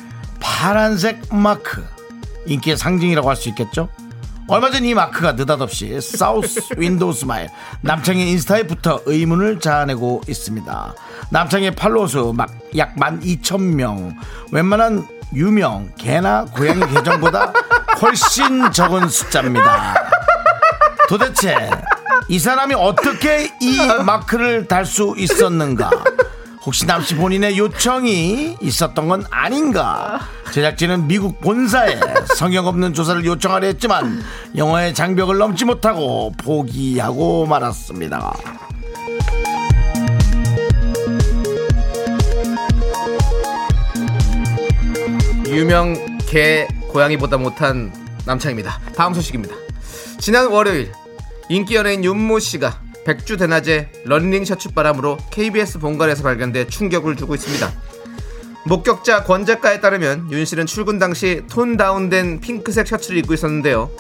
[0.41, 1.85] 파란색 마크
[2.47, 3.89] 인기의 상징이라고 할 수 있겠죠
[4.51, 7.49] 얼마 전 이 마크가 느닷없이 South Window Smile
[7.83, 10.95] 남창희 인스타에 붙어 의문을 자아내고 있습니다.
[11.31, 12.33] 남창희 팔로워 수
[12.77, 14.15] 약 12,000명.
[14.51, 17.53] 웬만한 유명 개나 고양이 계정보다
[18.01, 19.95] 훨씬 적은 숫자입니다.
[21.11, 21.69] 도대체
[22.29, 25.91] 이 사람이 어떻게 이 마크를 달 수 있었는가?
[26.65, 30.21] 혹시 남씨 본인의 요청이 있었던 건 아닌가?
[30.53, 31.99] 제작진은 미국 본사에
[32.37, 34.23] 성역 없는 조사를 요청하려 했지만
[34.57, 38.35] 영어의 장벽을 넘지 못하고 포기하고 말았습니다.
[45.47, 47.93] 유명 개 고양이보다 못한
[48.27, 48.79] 남창희입니다.
[48.95, 49.55] 다음 소식입니다.
[50.19, 50.93] 지난 월요일
[51.49, 57.73] 인기 연예인 윤모 씨가 백주 대낮에 런닝 셔츠 바람으로 KBS 본관에서 발견돼 충격을 주고 있습니다.
[58.67, 63.91] 목격자 권 작가에 따르면 윤 씨는 출근 당시 tone down된 핑크색 셔츠를 입고 있었는데요.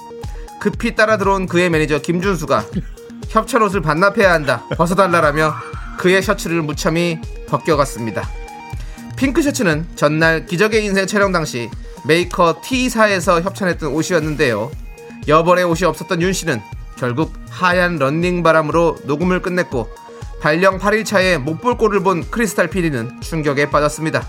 [0.61, 2.67] 급히 따라 들어온 그의 매니저 김준수가
[3.31, 5.55] 협찬 옷을 반납해야 한다 벗어달라라며
[5.97, 8.29] 그의 셔츠를 무참히 벗겨갔습니다.
[9.17, 11.71] 핑크 셔츠는 전날 기적의 인생 촬영 당시
[12.05, 14.71] 메이커 T사에서 협찬했던 옷이었는데요.
[15.27, 16.61] 여벌의 옷이 없었던 윤 씨는
[16.99, 19.89] 결국 하얀 런닝 바람으로 녹음을 끝냈고
[20.41, 24.27] 발령 8일차에 못볼 꼴을 본 크리스탈 PD는 충격에 빠졌습니다.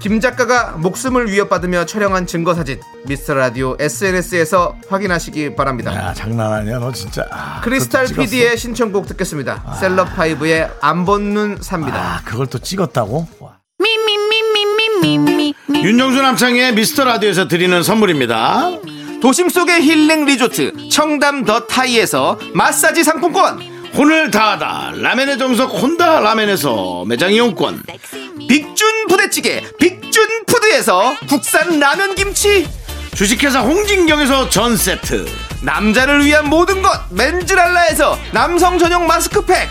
[0.00, 5.94] 김 작가가 목숨을 위협받으며 촬영한 증거 사진 미스터 라디오 SNS에서 확인하시기 바랍니다.
[5.94, 7.24] 야 장난 아니야 너 진짜.
[7.30, 8.08] 아, 크리스탈.
[8.08, 9.76] PD의 신청곡 듣겠습니다.
[9.80, 11.96] 셀럽파이브의 안 본눈 삽니다.
[11.96, 13.28] 아 그걸 또 찍었다고?
[13.80, 15.84] me, me, me, me, me, me, me.
[15.84, 18.72] 윤정수 남창희의 미스터 라디오에서 드리는 선물입니다.
[19.24, 23.58] 도심 속의 힐링 리조트 청담 더 타이에서 마사지 상품권.
[23.96, 24.96] 혼을 다하다.
[24.96, 27.84] 라멘의 정석 혼다 라멘에서 매장 이용권.
[28.46, 32.68] 빅준 부대찌개 빅준 푸드에서 국산 라면 김치.
[33.14, 35.24] 주식회사 홍진경에서 전 세트.
[35.62, 39.70] 남자를 위한 모든 것 맨즈랄라에서 남성 전용 마스크팩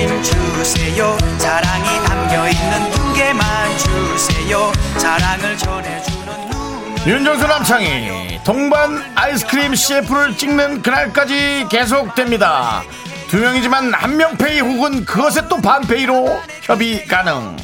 [0.00, 1.18] 아이스크림 주세요.
[1.38, 3.44] 사랑이 담겨있는 두 개만
[3.78, 4.72] 주세요.
[4.96, 12.82] 사랑을 전해주는 눈 윤정수 남창희 동반 아이스크림 CF를 찍는 그날까지 계속됩니다.
[13.28, 17.56] 두 명이지만 한 명 페이 혹은 그것에 또 반 페이로 협의 가능.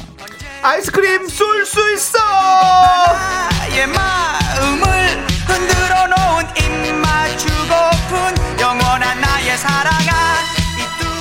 [0.61, 2.19] 아이스크림 쏠 수 있어!
[2.19, 10.46] 나의 마음을 흔들어 놓은 입맞추고픈 영원한 나의 사랑아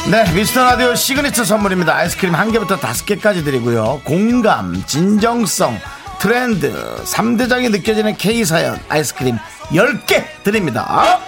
[0.09, 1.93] 네, 미스터 라디오 시그니처 선물입니다.
[1.97, 4.03] 아이스크림 한 개부터 다섯 개까지 드리고요.
[4.05, 5.77] 공감, 진정성,
[6.21, 9.37] 트렌드, 3대장이 느껴지는 K사연 아이스크림
[9.71, 11.19] 10개 드립니다.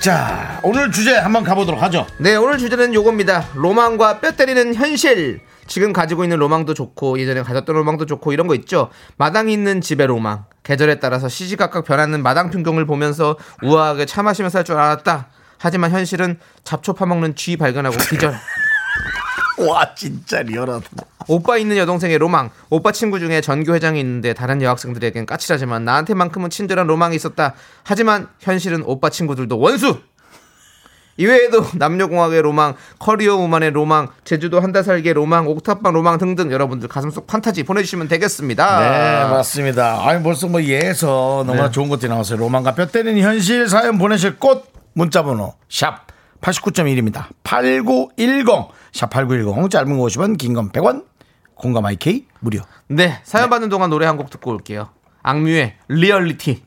[0.00, 2.06] 자, 오늘 주제 한번 가보도록 하죠.
[2.18, 7.76] 네 오늘 주제는 요겁니다 로망과 뼈 때리는 현실 지금 가지고 있는 로망도 좋고 예전에 가졌던
[7.76, 12.84] 로망도 좋고 이런 거 있죠 마당이 있는 집의 로망 계절에 따라서 시시각각 변하는 마당 풍경을
[12.84, 15.28] 보면서 우아하게 차 마시면서 할줄 알았다.
[15.56, 18.34] 하지만 현실은 잡초 파먹는 쥐 발견하고 기절.
[19.66, 20.86] 와, 진짜 리얼하다.
[21.26, 22.50] 오빠 있는 여동생의 로망.
[22.68, 27.54] 오빠 친구 중에 전교 회장이 있는데 다른 여학생들에겐 까칠하지만 나한테만큼은 친절한 로망이 있었다.
[27.82, 30.02] 하지만 현실은 오빠 친구들도 원수
[31.18, 36.88] 이외에도 남녀공학의 로망 커리어 우먼의 로망 제주도 한 달 살기의 로망 옥탑방 로망 등등 여러분들
[36.88, 40.08] 가슴 속 판타지 보내주시면 되겠습니다 네, 맞습니다.
[40.08, 41.70] 아니, 벌써 뭐 예에서 너무나 네.
[41.70, 42.38] 좋은 것들이 나왔어요.
[42.38, 46.06] 로망과 뼈 때리는 현실 사연 보내실 곳 문자번호 샵
[46.40, 47.26] 89.1입니다.
[47.44, 51.04] 8910 샵 8910 짧은 거 50원 긴 건 100원
[51.54, 52.60] 공감 IK 무료.
[52.88, 54.90] 네 사연 받는 동안 노래 한 곡 듣고 올게요
[55.22, 56.62] 악뮤의 리얼리티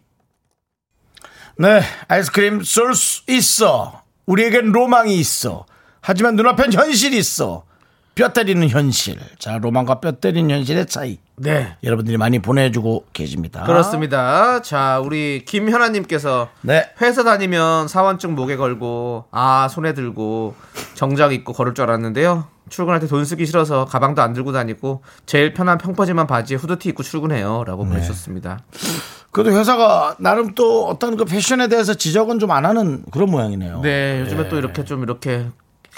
[1.57, 4.00] 네, 아이스크림 쏠 수 있어.
[4.25, 5.65] 우리에겐 로망이 있어.
[6.01, 7.63] 하지만 눈앞엔 현실이 있어.
[8.13, 9.17] 뼈 때리는 현실.
[9.39, 11.19] 자, 로망과 뼈 때리는 현실의 차이.
[11.37, 13.63] 네 여러분들이 많이 보내주고 계십니다.
[13.63, 16.87] 그렇습니다 자 우리 김현아님께서 네.
[17.01, 20.53] 회사 다니면 사원증 목에 걸고 아 손에 들고
[20.93, 22.45] 정장 입고 걸을 줄 알았는데요.
[22.69, 27.01] 출근할 때 돈 쓰기 싫어서 가방도 안 들고 다니고 제일 편한 평퍼짐한 바지에 후드티 입고
[27.01, 27.89] 출근해요 라고 네.
[27.89, 28.59] 보내주셨습니다.
[29.31, 33.79] 그래도 회사가 나름 또 어떤 그 패션에 대해서 지적은 좀 안 하는 그런 모양이네요.
[33.81, 35.47] 네, 요즘에 또 이렇게 좀 이렇게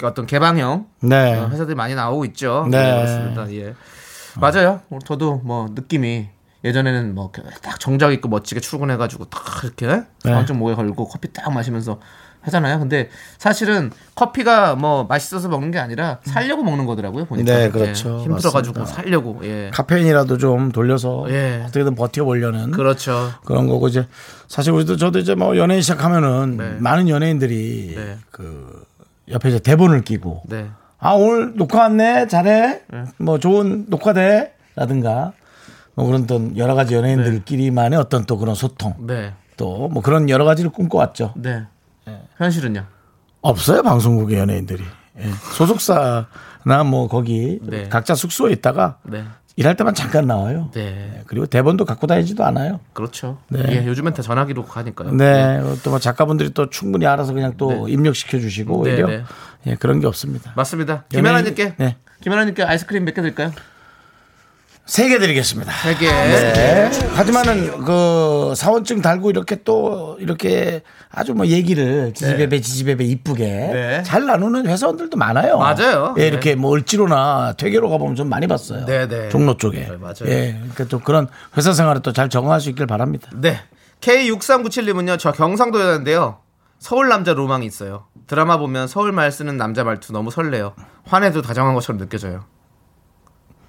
[0.02, 1.34] 어떤 개방형 네.
[1.36, 2.66] 어, 회사들이 많이 나오고 있죠.
[2.70, 2.78] 네.
[2.82, 3.52] 네, 그렇습니다.
[3.52, 3.74] 예,
[4.40, 4.80] 맞아요.
[5.04, 6.28] 저도 뭐 느낌이
[6.64, 7.30] 예전에는 뭐
[7.62, 10.02] 딱 정장 입고 멋지게 출근해가지고 딱 이렇게 네.
[10.22, 11.98] 사원증 목에 걸고 커피 딱 마시면서
[12.44, 12.78] 하잖아요.
[12.78, 17.24] 근데 사실은 커피가 뭐 맛있어서 먹는 게 아니라 살려고 먹는 거더라고요.
[17.24, 18.20] 보니까 네, 그렇죠.
[18.20, 19.02] 힘들어가지고 맞습니다.
[19.02, 19.40] 살려고.
[19.44, 21.62] 예, 카페인이라도 좀 돌려서 예.
[21.66, 23.30] 어떻게든 버텨보려는 그렇죠.
[23.44, 24.06] 그런 거고 이제
[24.48, 26.76] 사실 우리도 저도 이제 뭐 연예인 시작하면은 네.
[26.78, 28.18] 많은 연예인들이 네.
[28.30, 28.84] 그
[29.28, 32.82] 옆에 이제 대본을 끼고 네, 아 오늘 녹화 왔네 잘해
[33.18, 35.32] 뭐 좋은 녹화돼라든가
[35.94, 40.70] 뭐 그런 또 여러 가지 연예인들끼리만의 어떤 또 그런 소통 네, 또뭐 그런 여러 가지를
[40.70, 41.64] 꿈꿔왔죠 네.
[42.38, 42.84] 현실은요?
[43.42, 44.82] 없어요 방송국의 연예인들이
[45.20, 45.28] 예.
[45.52, 47.88] 소속사나 뭐 거기 네.
[47.88, 49.24] 각자 숙소에 있다가 네,
[49.56, 53.38] 일할 때만 잠깐 나와요 네, 그리고 대본도 갖고 다니지도 않아요 그렇죠.
[53.48, 53.62] 네.
[53.68, 55.12] 예, 요즘엔 다 전화기로 가니까요.
[55.12, 57.92] 네, 또뭐 작가분들이 또 충분히 알아서 그냥 또 네.
[57.92, 59.24] 입력시켜 주시고 네, 오히려 네.
[59.66, 60.52] 예, 그런 게 없습니다.
[60.56, 61.04] 맞습니다.
[61.10, 61.96] 김연아님께 네.
[62.22, 63.52] 김연아님께 아이스크림 몇 개 드릴까요?
[64.86, 65.72] 세개 드리겠습니다.
[65.72, 66.06] 세 개.
[66.08, 66.90] 네.
[67.14, 74.02] 하지만은 그 사원증 달고 이렇게 또 이렇게 아주 뭐 얘기를 지지배배 지지배배 이쁘게 네.
[74.02, 75.58] 잘 나누는 회사원들도 많아요.
[75.58, 76.14] 맞아요.
[76.18, 78.84] 예, 이렇게 뭐 을지로나 퇴계로 가보면 좀 많이 봤어요.
[78.84, 79.30] 네, 네.
[79.30, 79.80] 종로 쪽에.
[79.88, 80.26] 네, 맞아요.
[80.26, 83.30] 예, 그러니까 또 그런 회사 생활에 또잘 적응할 수 있길 바랍니다.
[83.34, 83.60] 네.
[84.02, 86.40] K6397님은요, 저 경상도 여자인데요.
[86.78, 88.04] 서울 남자 로망이 있어요.
[88.26, 90.74] 드라마 보면 서울 말 쓰는 남자 말투 너무 설레요.
[91.04, 92.44] 화내도 다정한 것처럼 느껴져요.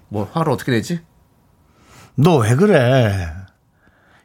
[0.09, 1.01] 뭐, 화를 어떻게 내지?
[2.15, 3.31] 너 왜 그래?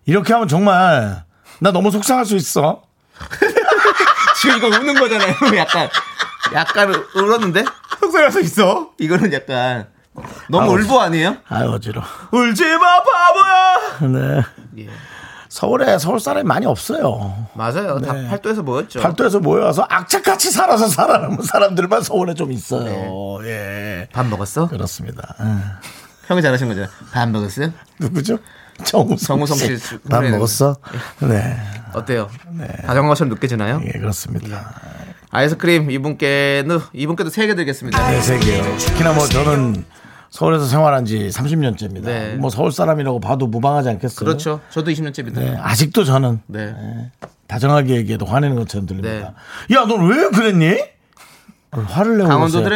[0.07, 1.25] 이렇게 하면 정말
[1.61, 2.83] 나 너무 속상할 수 있어.
[4.41, 5.35] 지금 이거 우는 거잖아요.
[5.57, 5.89] 약간,
[6.55, 7.65] 약간 울었는데?
[8.01, 8.91] 속상할 수 있어?
[8.99, 9.89] 이거는 약간,
[10.49, 10.73] 너무 아우.
[10.79, 11.37] 울보 아니에요?
[11.49, 12.03] 아유 어지러.
[12.33, 14.09] 울지 마, 바보야!
[14.13, 14.43] 네.
[14.79, 14.89] 예.
[15.51, 17.35] 서울에 서울 사람이 많이 없어요.
[17.55, 17.99] 맞아요.
[18.01, 18.29] 다 네.
[18.29, 19.01] 팔도에서 모였죠.
[19.01, 23.39] 팔도에서 모여서 악착같이 살아서 살아남은 사람들만 서울에 좀 있어요.
[23.45, 24.09] 예.
[24.13, 24.69] 밥 먹었어?
[24.69, 25.35] 그렇습니다.
[25.41, 25.47] 예.
[26.29, 26.89] 형이 잘하신 거잖아요.
[27.13, 27.73] 밥 먹었어요?
[27.99, 28.39] 누구죠?
[28.85, 30.77] 정우성, 정우성 씨밥 먹었어?
[31.23, 31.59] 네.
[31.95, 32.31] 어때요?
[32.87, 33.83] 다정한 것처럼 느껴지나요?
[33.85, 34.73] 예, 그렇습니다.
[35.33, 38.09] 아이스크림 이분께는 이분께도 세 개 드리겠습니다.
[38.09, 38.63] 네, 세 개요.
[38.79, 39.85] 특히나 뭐 저는
[40.31, 42.05] 서울에서 생활한 지 30년째입니다.
[42.05, 42.35] 네.
[42.37, 44.25] 뭐 서울 사람이라고 봐도 무방하지 않겠어요?
[44.25, 44.61] 그렇죠.
[44.71, 45.35] 저도 20년째입니다.
[45.35, 46.75] 네, 아직도 저는 네.
[47.49, 48.95] 다정하게 얘기해도 화내는 것처럼 네.
[48.95, 49.35] 들립니다.
[49.73, 50.81] 야, 넌 왜 그랬니?
[51.73, 52.29] 아, 화를 내고?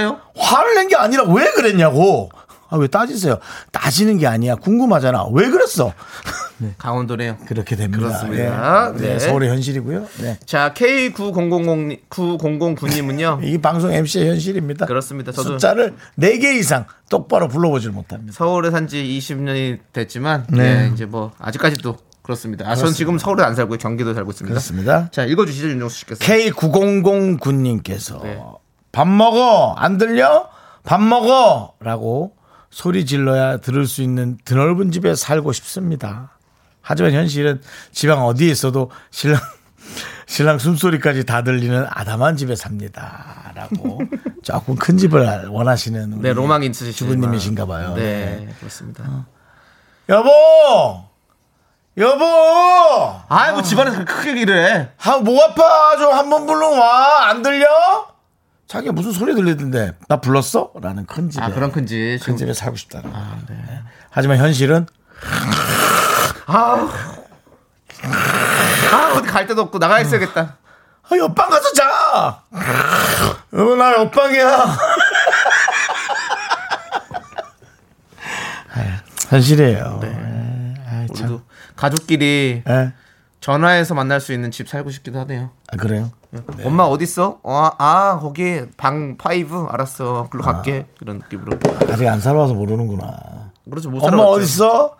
[0.07, 0.21] 그러세요.
[0.37, 2.29] 화를 낸 게 아니라 왜 그랬냐고.
[2.71, 3.39] 아, 왜 따지세요?
[3.71, 4.57] 따지는 게 아니야.
[4.57, 5.27] 궁금하잖아.
[5.33, 5.93] 왜 그랬어?
[6.79, 7.39] 강원도네요.
[7.47, 8.07] 그렇게 됩니다.
[8.07, 8.89] 그렇습니다.
[8.89, 8.93] 예.
[8.99, 9.19] 네, 네.
[9.19, 10.07] 서울의 현실이고요.
[10.21, 10.39] 네.
[10.47, 13.41] 자, K9000 9009님은요.
[13.45, 14.87] 이 방송 MC의 현실입니다.
[14.87, 15.33] 그렇습니다.
[15.33, 18.33] 저도 숫자를 4개 이상 똑바로 불러보질 못합니다.
[18.33, 20.89] 서울에 산 지 20년이 됐지만 네.
[20.89, 22.69] 네, 이제 뭐 아직까지도 그렇습니다.
[22.69, 23.79] 아, 전 지금 서울에 안 살고요.
[23.79, 24.53] 경기도 살고 있습니다.
[24.53, 25.09] 그렇습니다.
[25.11, 26.25] 자, 읽어 주시죠, 윤정수 씨께서.
[26.25, 28.43] K9009님께서 네.
[28.93, 30.49] 밥 먹어 안 들려?
[30.85, 32.37] 밥 먹어 라고
[32.71, 36.34] 소리 질러야 들을 수 있는 드넓은 집에 살고 싶습니다.
[36.87, 37.61] 하지만 현실은
[37.93, 39.41] 지방 어디에 있어도 신랑
[40.27, 43.53] 신랑 숨소리까지 다 들리는 아담한 집에 삽니다.
[43.55, 44.01] 라고
[44.45, 46.93] 조금 큰 집을 원하시는 네, 로망 있으시죠.
[47.07, 47.95] 주부님이신가 봐요.
[47.95, 49.27] 네, 그렇습니다.
[50.09, 50.31] 여보!
[51.97, 52.25] 여보!
[53.29, 54.89] 아이고, 집안에서 크게 일을 해.
[55.05, 55.97] 아, 목 아파.
[55.97, 57.29] 좀 한 번 불러 와.
[57.29, 57.67] 안 들려?
[58.67, 59.93] 자기가 무슨 소리 들리던데.
[60.09, 60.73] 나 불렀어?
[60.83, 61.43] 라는 큰 집에.
[61.43, 61.71] 아, 그런.
[61.71, 63.27] 큰 지금 집에 살고 싶다는 거예요.
[63.49, 63.57] 네.
[64.11, 64.87] 하지만 현실은
[66.47, 66.89] 아,
[68.93, 70.57] 아, 어디 갈 데도 없고 나가 있어야겠다.
[71.11, 72.43] 아, 옆방 가서 자!
[73.53, 74.49] 여보, 나 옆방이야.
[74.57, 74.77] 아,
[79.29, 79.99] 현실이에요.
[80.03, 80.75] 네.
[80.89, 81.27] 아이, 참.
[81.29, 81.41] 우리도
[81.77, 82.93] 가족끼리 예?
[83.41, 85.51] 전화해서 만날 수 있는 집 살고 싶기도 하네요.
[85.73, 86.11] 아, 그래요?
[86.65, 87.39] 엄마 어디 있어?
[87.45, 90.29] 어, 아 거기 방 five 알았어.
[90.31, 90.87] 글로 갈게.
[91.01, 91.59] 이런 느낌으로.
[91.93, 93.53] 아직 안 살아와서 모르는구나.
[93.71, 93.89] 그렇죠.
[93.91, 94.31] 못 엄마 살아봤죠.
[94.33, 94.97] 어딨어?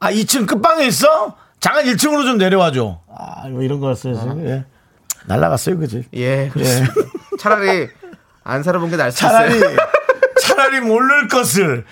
[0.00, 1.36] 아, 2층 끝방에 있어?
[1.60, 3.00] 잠깐 1층으로 좀 내려와줘.
[3.08, 4.14] 아, 뭐 이런 거였어요.
[4.14, 4.46] 지금.
[4.46, 4.64] 예.
[5.26, 6.04] 날라갔어요, 그지?
[6.14, 6.94] 예, 그렇습니다.
[7.38, 7.88] 차라리
[8.44, 9.76] 안 살아본 게 나을 수 차라리, 있어요.
[10.40, 11.84] 차라리 모를 것을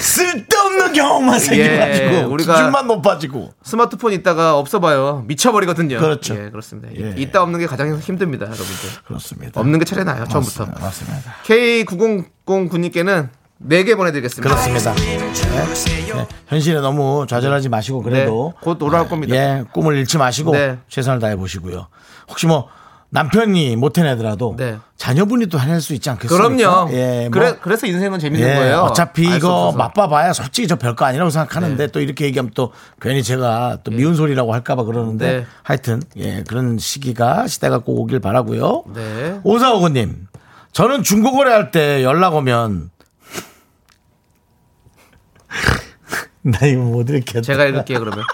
[0.00, 3.52] 쓸데없는 경험만 생겨가지고, 예, 우리가- 기준만 높아지고.
[3.62, 5.24] 스마트폰 있다가 없어봐요.
[5.26, 5.98] 미쳐버리거든요.
[5.98, 6.34] 그렇죠.
[6.36, 6.88] 예, 그렇습니다.
[6.96, 7.14] 예.
[7.20, 8.74] 있다 없는 게 가장 힘듭니다, 여러분들.
[9.06, 9.60] 그렇습니다.
[9.60, 10.64] 없는 게 차라리 나요, 처음부터.
[10.66, 10.80] 맞습니다.
[10.86, 11.34] 맞습니다.
[11.44, 13.28] K9009님께는
[13.66, 14.48] 4개 보내드리겠습니다.
[14.48, 14.94] 그렇습니다.
[14.94, 15.18] 네.
[15.18, 16.26] 네.
[16.46, 19.34] 현실에 너무 좌절하지 마시고 그래도 네, 곧 돌아올 겁니다.
[19.34, 20.78] 예, 꿈을 잃지 마시고 네.
[20.88, 21.88] 최선을 다해 보시고요.
[22.28, 22.68] 혹시 뭐
[23.10, 24.76] 남편이 못 해내더라도 네.
[24.96, 26.56] 자녀분이 또 해낼 수 있지 않겠습니까?
[26.56, 26.92] 그럼요.
[26.92, 28.78] 예, 뭐 그래, 그래서 인생은 재밌는 예, 거예요.
[28.82, 29.70] 어차피 이거.
[29.72, 29.78] 네.
[29.78, 34.52] 맛봐봐야 솔직히 저 별거 아니라고 생각하는데 또 이렇게 얘기하면 또 괜히 제가 또 미운 소리라고
[34.54, 35.46] 할까봐 그러는데 네.
[35.62, 38.84] 하여튼 예 그런 시기가 시대가 꼭 오길 바라고요.
[38.94, 39.40] 네.
[39.42, 40.26] 오사오고님,
[40.72, 42.90] 저는 중고거래 할 때 연락 오면
[46.42, 47.40] 나 이거 못 읽겠다.
[47.42, 48.24] 제가 읽을게요, 그러면.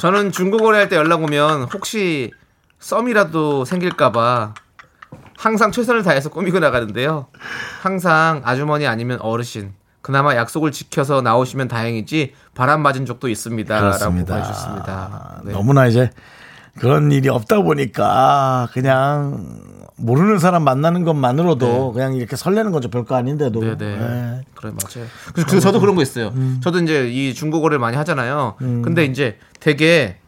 [0.00, 2.32] 저는 중고거래 할때 연락 오면 혹시
[2.80, 4.54] 썸이라도 생길까봐
[5.38, 7.26] 항상 최선을 다해서 꾸미고 나가는데요.
[7.80, 9.72] 항상 아주머니 아니면 어르신.
[10.00, 13.74] 그나마 약속을 지켜서 나오시면 다행이지 바람 맞은 적도 있습니다.
[13.74, 14.34] 라고 그렇습니다.
[14.34, 15.42] 보내주셨습니다.
[15.44, 15.52] 네.
[15.52, 16.10] 너무나 이제
[16.78, 19.46] 그런 일이 없다 보니까 그냥
[20.02, 22.90] 모르는 사람 만나는 것만으로도 그냥 이렇게 설레는 거죠.
[22.90, 23.60] 별거 아닌데도.
[23.60, 23.76] 네.
[23.78, 23.96] 네네.
[23.96, 24.40] 네.
[24.54, 25.08] 그래 맞아요.
[25.32, 26.32] 그래서 그 저도 그런 거 있어요.
[26.60, 28.56] 저도 이제 이 중고거래를 많이 하잖아요.
[28.58, 30.18] 근데 이제 되게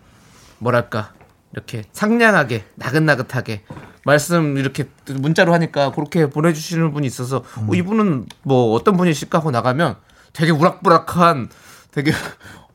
[0.58, 1.12] 뭐랄까
[1.52, 3.62] 이렇게 상냥하게 나긋나긋하게
[4.04, 9.96] 말씀 이렇게 문자로 하니까 그렇게 보내주시는 분이 있어서 어, 이분은 뭐 어떤 분이실까 하고 나가면
[10.32, 11.48] 되게 우락부락한
[11.90, 12.12] 되게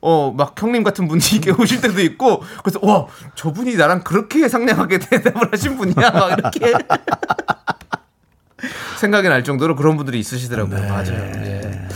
[0.02, 4.98] 어 막 형님 같은 분이 이렇게 오실 때도 있고 그래서 와 저분이 나랑 그렇게 상냥하게
[4.98, 6.72] 대답을 하신 분이야 막 이렇게
[8.98, 10.88] 생각이 날 정도로 그런 분들이 있으시더라고요.
[10.88, 11.14] 맞아요.
[11.14, 11.88] 예.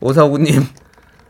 [0.00, 0.62] 오사오구님,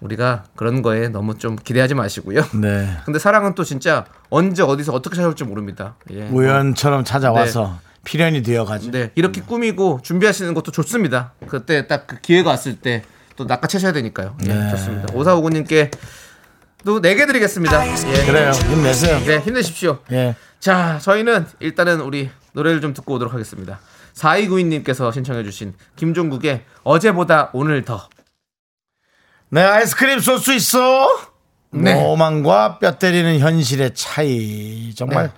[0.00, 2.42] 우리가 그런 거에 너무 좀 기대하지 마시고요.
[2.60, 2.96] 네.
[3.04, 5.94] 근데 사랑은 또 진짜 언제 어디서 어떻게 찾아올지 모릅니다.
[6.10, 6.26] 예.
[6.28, 8.92] 우연처럼 찾아와서 필연이 되어가지고.
[8.92, 11.32] 네, 이렇게 꾸미고 준비하시는 것도 좋습니다.
[11.46, 13.02] 그때 딱 그 기회가 왔을 때
[13.36, 14.36] 또 낚아채셔야 되니까요.
[14.44, 14.70] 예, 네.
[14.70, 15.14] 좋습니다.
[15.14, 15.90] 오사오구님께
[16.84, 17.86] 또 4개 드리겠습니다.
[17.86, 18.26] 예.
[18.26, 18.50] 그래요.
[18.50, 19.18] 힘내세요.
[19.20, 19.98] 네, 힘내십시오.
[20.12, 20.34] 예.
[20.60, 23.80] 자, 저희는 일단은 우리 노래를 좀 듣고 오도록 하겠습니다.
[24.14, 28.08] 4292님께서 신청해주신 김종국의 어제보다 오늘 더.
[29.48, 31.08] 내 아이스크림 쏠 수 있어?
[31.70, 31.94] 네.
[31.94, 34.94] 로망과 뼈 때리는 현실의 차이.
[34.94, 35.32] 정말 네.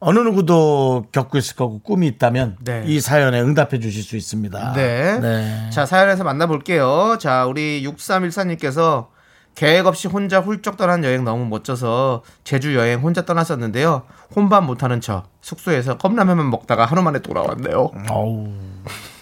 [0.00, 2.84] 어느 누구도 겪고 있을 거고 꿈이 있다면 네.
[2.86, 4.72] 이 사연에 응답해 주실 수 있습니다.
[4.74, 5.18] 네.
[5.20, 5.70] 네.
[5.70, 7.18] 자, 사연에서 만나볼게요.
[7.20, 9.08] 자, 우리 6314님께서
[9.54, 14.02] 계획 없이 혼자 훌쩍 떠난 여행 너무 멋져서 제주 여행 혼자 떠났었는데요.
[14.36, 17.90] 혼밥 못하는 저 숙소에서 컵라면만 먹다가 하루 만에 돌아왔네요.
[18.08, 18.52] 어우.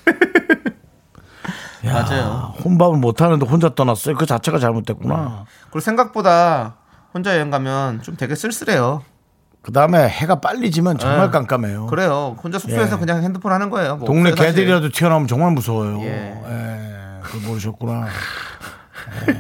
[1.83, 2.53] 맞아요.
[2.65, 4.17] 혼밥을 못하는데 혼자 떠났어요.
[4.17, 5.47] 그 자체가 잘못됐구나.
[5.71, 6.77] 그리고 생각보다
[7.15, 9.03] 혼자 여행 가면 좀 되게 쓸쓸해요.
[9.67, 11.31] 그 다음에 해가 빨리 지면 정말 네.
[11.33, 11.87] 깜깜해요.
[11.87, 12.37] 그래요.
[12.41, 13.01] 혼자 숙소에서 예.
[13.01, 13.97] 그냥 핸드폰 하는 거예요.
[13.97, 14.31] 뭐 동네.
[14.31, 16.01] 개들이라도 튀어나오면 정말 무서워요.
[16.03, 16.07] 예.
[16.07, 17.21] 예.
[17.21, 18.07] 그거 모르셨구나.
[19.29, 19.39] 예.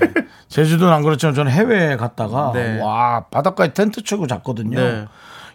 [0.49, 2.81] 제주도는 안 그렇지만 저는 해외에 갔다가 네.
[2.81, 4.77] 와 바닷가에 텐트 치고 잤거든요.
[4.81, 5.05] 네.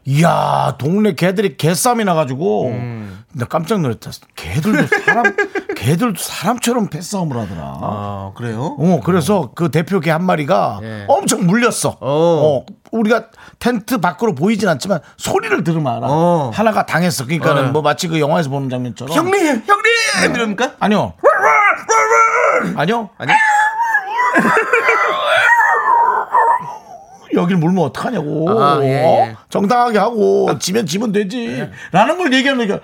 [0.05, 3.24] 이야 동네 개들이 개싸움이 나가지고 음.
[3.34, 4.11] 나 깜짝 놀랐다.
[4.38, 5.36] 개들도 사람
[5.76, 7.61] 개들도 사람처럼 패싸움을 하더라.
[7.61, 8.78] 아 그래요?
[8.80, 11.05] 어, 그래서 그 대표 개 한 마리가 예.
[11.09, 11.97] 엄청 물렸어.
[11.99, 13.25] 어, 우리가
[13.59, 16.07] 텐트 밖으로 보이진 않지만 소리를 들으면 알아.
[16.09, 16.51] 어.
[16.53, 17.25] 하나가 당했어.
[17.25, 17.71] 그러니까는 어.
[17.71, 19.15] 뭐 마치 그 영화에서 보는 장면처럼.
[19.15, 20.73] 형님, 형님 이럽니까?
[20.79, 21.13] 아니요.
[22.75, 23.09] 아니요.
[23.17, 23.31] 아니
[27.33, 28.61] 여길 물면 어떡하냐고.
[28.61, 29.03] 아, 예, 예.
[29.31, 29.37] 어?
[29.49, 31.69] 정당하게 하고 지면 지면 되지.
[31.91, 32.79] 라는 걸 얘기하는 게.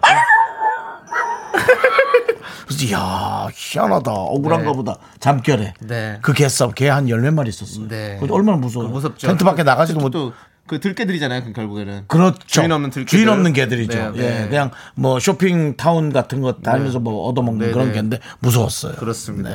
[2.67, 4.75] 그래서 이야 희한하다 억울한가 네.
[4.75, 6.19] 보다 잠결에 네.
[6.21, 8.17] 그 개싸움 개 한 열 몇 마리 있었어요 네.
[8.19, 9.27] 그거 얼마나 무서워요 그 무섭죠.
[9.27, 10.33] 텐트 밖에 나가지도 못또
[10.67, 11.43] 그 들개들이잖아요.
[11.45, 12.39] 그 결국에는 그렇죠.
[12.45, 13.17] 주인 없는 들개들.
[13.17, 14.11] 주인 없는 개들이죠.
[14.11, 14.47] 네, 예, 네.
[14.49, 17.93] 그냥 뭐 쇼핑 타운 같은 거 다니면서 뭐 얻어먹는 네, 그런 네.
[17.93, 18.93] 개인데 무서웠어요.
[18.95, 19.49] 그렇습니다.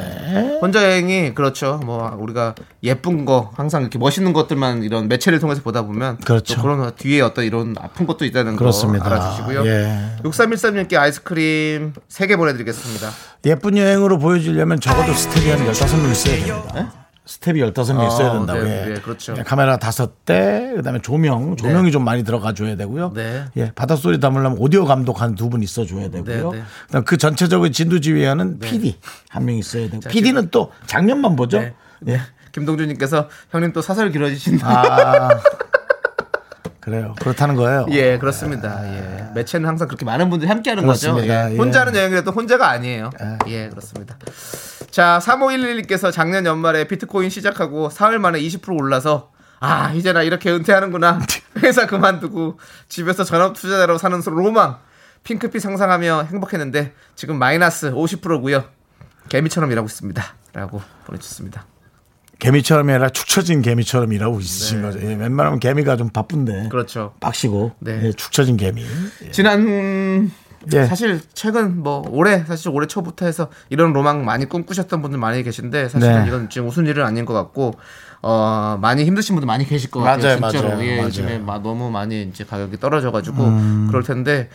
[0.60, 1.80] 혼자 여행이 그렇죠.
[1.84, 6.56] 뭐 우리가 예쁜 거 항상 이렇게 멋있는 것들만 이런 매체를 통해서 보다 보면 그렇죠.
[6.56, 9.04] 또 그런 뒤에 어떤 이런 아픈 것도 있다는 그렇습니다.
[9.04, 9.66] 거 알아주시고요.
[9.66, 10.16] 예.
[10.24, 13.10] 6313님께 아이스크림 3개 보내드리겠습니다.
[13.46, 17.01] 예쁜 여행으로 보여주려면 적어도 스텝이 한 15명 있어야 됩니다.
[17.24, 18.62] 스텝이 15명 있어야 아, 된다고.
[18.64, 18.94] 네, 예.
[18.94, 19.34] 네, 그렇죠.
[19.38, 21.90] 예, 카메라 다섯 대, 그 다음에 조명, 조명이 네.
[21.92, 23.12] 좀 많이 들어가 줘야 되고요.
[23.14, 23.44] 네.
[23.56, 26.50] 예, 바닷소리 담으려면 오디오 감독 한 두 분 있어 줘야 되고요.
[26.50, 26.64] 네, 네.
[26.88, 28.98] 그다음 그 전체적인 진두지휘하는 PD
[29.28, 30.00] 한 명 있어야 되고.
[30.08, 31.60] PD는 또 장면만 보죠.
[31.60, 31.74] 네.
[32.08, 32.20] 예.
[32.50, 34.66] 김동준님께서 형님 또 사설 길어지신다.
[34.68, 35.40] 아.
[36.80, 37.14] 그래요.
[37.20, 37.86] 그렇다는 거예요.
[37.92, 38.80] 예, 그렇습니다.
[38.92, 39.28] 예.
[39.36, 41.12] 매체는 항상 그렇게 많은 분들이 함께 하는 거죠.
[41.12, 41.48] 그렇습니다.
[41.50, 41.54] 예.
[41.54, 41.56] 예.
[41.56, 43.10] 혼자 하는 여행이라도 혼자가 아니에요.
[43.46, 44.16] 예, 그렇습니다.
[44.92, 51.20] 자, 3511님께서 작년 연말에 비트코인 시작하고 사흘 만에 20% 올라서 아, 이제 나 이렇게 은퇴하는구나.
[51.62, 54.78] 회사 그만두고 집에서 전업 투자자로 사는 로망.
[55.24, 58.64] 핑크빛 상상하며 행복했는데 지금 마이너스 50%고요.
[59.30, 60.22] 개미처럼 일하고 있습니다.
[60.52, 61.64] 라고 보내주셨습니다.
[62.38, 64.98] 개미처럼이 아니라 축 처진 개미처럼 일하고 있으신 거죠.
[65.00, 66.68] 예, 웬만하면 개미가 좀 바쁜데.
[66.70, 67.14] 그렇죠.
[67.20, 67.76] 빡시고.
[67.78, 68.00] 네.
[68.02, 68.84] 예, 축 처진 개미.
[69.24, 69.30] 예.
[69.30, 70.30] 지난
[70.72, 70.86] 예.
[70.86, 75.88] 사실 최근 뭐 올해 사실 올해 초부터 해서 이런 로망 많이 꿈꾸셨던 분들 많이 계신데
[75.88, 76.28] 사실은 네.
[76.28, 77.74] 이건 지금 웃은 일은 아닌 것 같고
[78.22, 81.02] 어 많이 힘드신 분들 많이 계실 것 같아요 맞아요, 진짜로 맞아요, 예, 맞아요.
[81.02, 81.06] 음.
[81.08, 83.36] 요즘에 막 너무 많이 이제 가격이 떨어져가지고
[83.88, 84.48] 그럴 텐데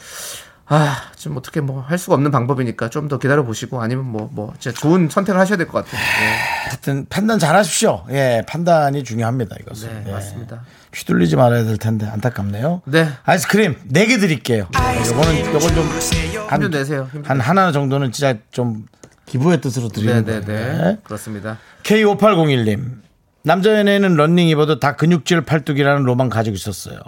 [0.69, 4.77] 아좀 어떻게 뭐 할 수가 없는 방법이니까 좀 더 기다려 보시고 아니면 뭐 뭐 진짜
[4.77, 6.67] 좋은 선택을 하셔야 될 것 같아요 예.
[6.69, 8.03] 하여튼 판단 잘 하십시오.
[8.09, 9.87] 예, 판단이 중요합니다, 이것은.
[10.03, 10.11] 네 예.
[10.11, 10.61] 맞습니다
[10.97, 12.81] 휘둘리지 말아야 될 텐데 안타깝네요.
[12.85, 14.67] 네 아이스크림 4개 드릴게요.
[14.73, 18.85] 네, 요거는 요건 좀힘 한, 좀 내세요 한 하나 정도는 진짜 좀
[19.27, 20.97] 기부의 뜻으로 드리는 네네네 거예요.
[21.03, 23.01] 그렇습니다 K5801님.
[23.43, 26.99] 남자 연예인은 런닝 입어도 다 근육질 팔뚝이라는 로망 가지고 있었어요.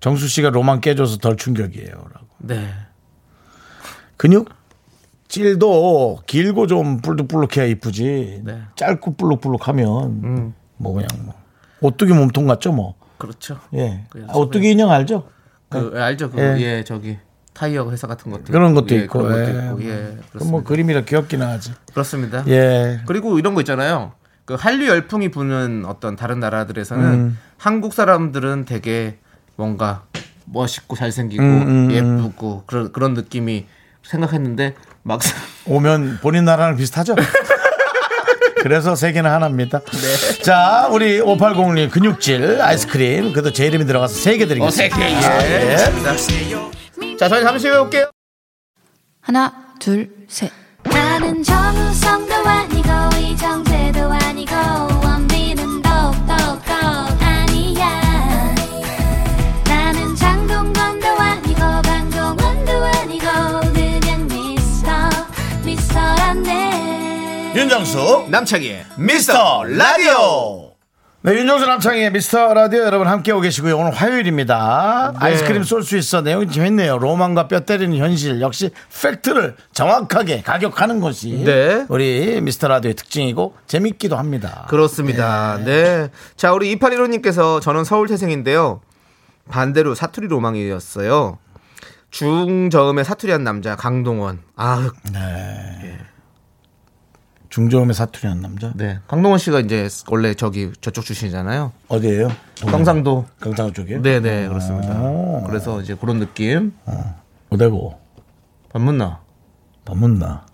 [0.00, 1.90] 정수 씨가 로망 깨줘서 덜 충격이에요.
[1.92, 2.26] 라고.
[2.38, 2.68] 네
[5.28, 8.42] 근육질도 길고 좀 불룩불룩해야 이쁘지.
[8.44, 8.62] 네.
[8.74, 11.34] 짧고 불룩불룩하면 뭐 그냥 뭐
[11.80, 12.96] 오뚜기 몸통 같죠 뭐.
[13.18, 14.04] 그렇죠 예.
[14.10, 15.28] 그래서 아, 오뚜기 인형 알죠?
[15.68, 16.60] 그 알죠 그 예.
[16.60, 16.84] 예.
[16.84, 17.18] 저기
[17.52, 19.18] 타이어 회사 같은 것도 그런 것도 예, 있고.
[19.18, 19.64] 그런 것도 예.
[19.66, 20.50] 있고 예 그럼 그렇습니다.
[20.50, 21.72] 뭐 그림이라 귀엽기는 하지.
[21.92, 22.44] 그렇습니다.
[22.46, 23.00] 예.
[23.06, 24.12] 그리고 이런 거 있잖아요.
[24.44, 27.38] 그 한류 열풍이 부는 어떤 다른 나라들에서는 음.
[27.58, 29.18] 한국 사람들은 되게
[29.56, 30.04] 뭔가
[30.46, 33.66] 멋있고 잘생기고 음, 예쁘고 그런 그런 느낌이
[34.04, 37.14] 생각했는데 막상 오면 본인 나라랑 비슷하죠?
[38.68, 39.80] 그래서 세계는 하나입니다.
[39.80, 40.42] 네.
[40.42, 43.32] 자, 우리 5801 근육질 아이스크림.
[43.32, 44.94] 그래도 제 이름이 들어가서 세 개 드리겠습니다.
[44.96, 45.72] 어색해 아, 예.
[45.72, 45.76] 예.
[45.78, 47.16] 좋습니다.
[47.18, 48.10] 자 저희 잠시 후에 올게요.
[49.22, 50.50] 하나, 둘, 셋.
[50.84, 52.88] 나는 정우성도 아니고
[53.18, 54.52] 이정재도 아니고
[67.54, 70.72] 윤정수 남창희의 미스터 라디오.
[71.22, 73.76] 네, 윤정수 남창의 미스터 라디오 여러분 함께 오 계시고요.
[73.76, 75.12] 오늘 화요일입니다.
[75.14, 75.18] 네.
[75.26, 76.20] 아이스크림 쏠 수 있어.
[76.20, 76.98] 내용이 재밌네요.
[76.98, 78.40] 로망과 뼈 때리는 현실.
[78.40, 78.70] 역시
[79.02, 81.86] 팩트를 정확하게 가격하는 것이 네.
[81.88, 84.66] 우리 미스터 라디오의 특징이고 재밌기도 합니다.
[84.68, 85.58] 그렇습니다.
[85.64, 86.10] 네.
[86.36, 88.80] 자, 우리 2815님께서 저는 서울 태생인데요.
[89.50, 91.38] 반대로 사투리 로망이었어요.
[92.10, 94.40] 중저음의 사투리한 남자 강동원.
[94.56, 94.90] 아,
[97.48, 98.72] 중저음의 사투리 한 남자.
[98.74, 98.98] 네.
[99.08, 101.72] 강동원 씨가 이제 원래 저기 저쪽 출신이잖아요.
[101.88, 102.28] 어디예요?
[102.56, 103.26] 경상도.
[103.42, 104.02] 경상도 쪽이요?
[104.02, 105.00] 네, 네, 그렇습니다.
[105.00, 105.44] 오.
[105.46, 106.74] 그래서 이제 그런 느낌.
[107.50, 107.98] 어디고?
[108.72, 109.20] 반문나.
[109.84, 110.44] 반문나.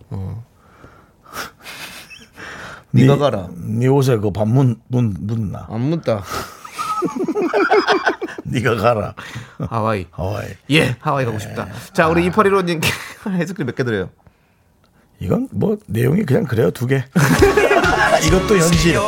[2.93, 3.49] 네가 가라.
[3.57, 5.67] 네 옷에 그 반문 문 문나.
[5.69, 6.23] 안 묻다.
[8.45, 9.15] 네가 가라.
[9.69, 10.07] 하와이.
[10.13, 10.47] 하와이.
[10.71, 11.67] 예, 하와이 가고 싶다.
[11.93, 12.89] 자, 우리 이퍼리로님께
[13.27, 14.11] 아이스크림 몇 개 드려요?
[15.25, 17.03] 이건 뭐 내용이 그냥 그래요 두 개.
[18.27, 18.99] 이것도 현실.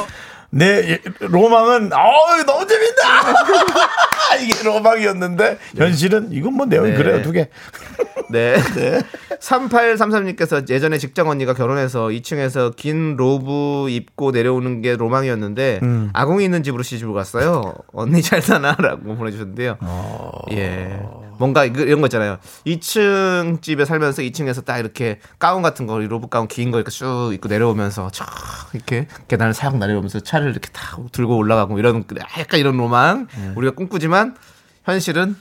[0.49, 3.03] 내 로망은 어우 너무 재밌다.
[4.51, 6.97] 이게 로망이었는데 현실은 이건 뭐 내용이 네.
[6.97, 7.49] 그래요 두 개.
[8.31, 8.57] 네.
[9.41, 16.11] 3833님께서 예전에 직장 언니가 결혼해서 2층에서 긴 로브 입고 내려오는 게 로망이었는데 음.
[16.13, 17.75] 아궁이 있는 집으로 시집을 갔어요.
[17.93, 19.77] 언니 잘 사나라고 보내주셨는데요.
[19.81, 20.31] 어.
[20.53, 20.99] 예.
[21.39, 22.39] 뭔가 이거- 이런 거 있잖아요.
[22.67, 27.31] 2층 집에 살면서 2층에서 딱 이렇게 가운 같은 거, 로브 가운 긴 거 이렇게 쭉
[27.35, 28.27] 입고 내려오면서 쫙
[28.73, 32.05] 이렇게 계단을 싹 내려오면서 차를 이렇게 탁 들고 올라가고 이런
[32.39, 33.53] 약간 이런 로망 네.
[33.55, 34.36] 우리가 꿈꾸지만
[34.87, 35.37] 현실은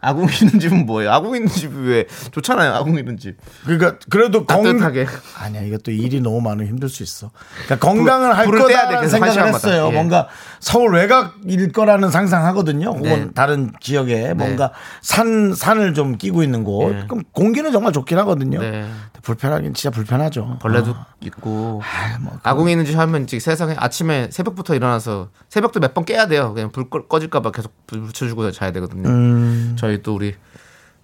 [0.00, 1.10] 아궁 있는 집은 뭐예요?
[1.12, 2.72] 아궁 있는 집이 왜 좋잖아요.
[2.74, 3.36] 아궁 있는 집.
[3.64, 5.06] 그러니까 그래도 건 따뜻하게.
[5.36, 7.30] 아니야 이것도 일이 너무 많으면 힘들 수 있어.
[7.64, 9.68] 그러니까 건강을 할 불을 떼야 돼, 거다라는 그래서 생각을 한 시간마다.
[9.68, 9.88] 했어요.
[9.88, 9.92] 예.
[9.92, 10.28] 뭔가
[10.60, 12.90] 서울 외곽일 거라는 상상하거든요.
[12.90, 13.28] 혹은 네.
[13.34, 16.92] 다른 지역에 뭔가 산 산을 좀 끼고 있는 곳.
[16.92, 17.04] 네.
[17.08, 18.60] 그럼 공기는 정말 좋긴 하거든요.
[18.60, 18.88] 네.
[19.22, 20.58] 불편하긴 진짜 불편하죠.
[20.60, 21.06] 벌레도 어.
[21.20, 21.82] 있고
[22.20, 26.52] 뭐 아궁이 있는 집 하면 지금 세상에 아침에 새벽부터 일어나서 새벽도 몇 번 깨야 돼요.
[26.54, 29.08] 그냥 불 꺼- 꺼질까봐 계속 불 붙여주고 자야 되거든요.
[29.08, 29.76] 음.
[29.78, 30.34] 저희 또 우리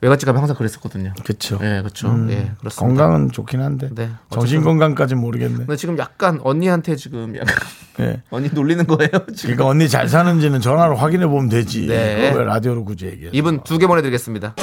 [0.01, 1.15] 외갓집 가면 항상 그랬었거든요.
[1.23, 1.59] 그렇죠.
[1.63, 2.09] 예, 그렇죠.
[2.29, 2.75] 예, 그렇습니다.
[2.77, 4.11] 건강은 좋긴 한데 네.
[4.31, 5.57] 정신 건강까지 모르겠네.
[5.59, 7.57] 근데 지금 약간 언니한테 지금 약간
[8.01, 8.23] 예.
[8.31, 9.09] 언니 놀리는 거예요.
[9.35, 11.87] 지금 그러니까 언니 잘 사는지는 전화로 확인해 보면 되지.
[11.87, 12.33] 네.
[12.35, 13.31] 왜 라디오로 굳이 얘기해?
[13.33, 14.55] 이분 두 개 보내드리겠습니다.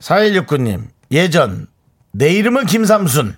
[0.00, 0.84] 4169님,
[1.14, 1.68] 예전,
[2.10, 3.36] 내 이름은 김삼순.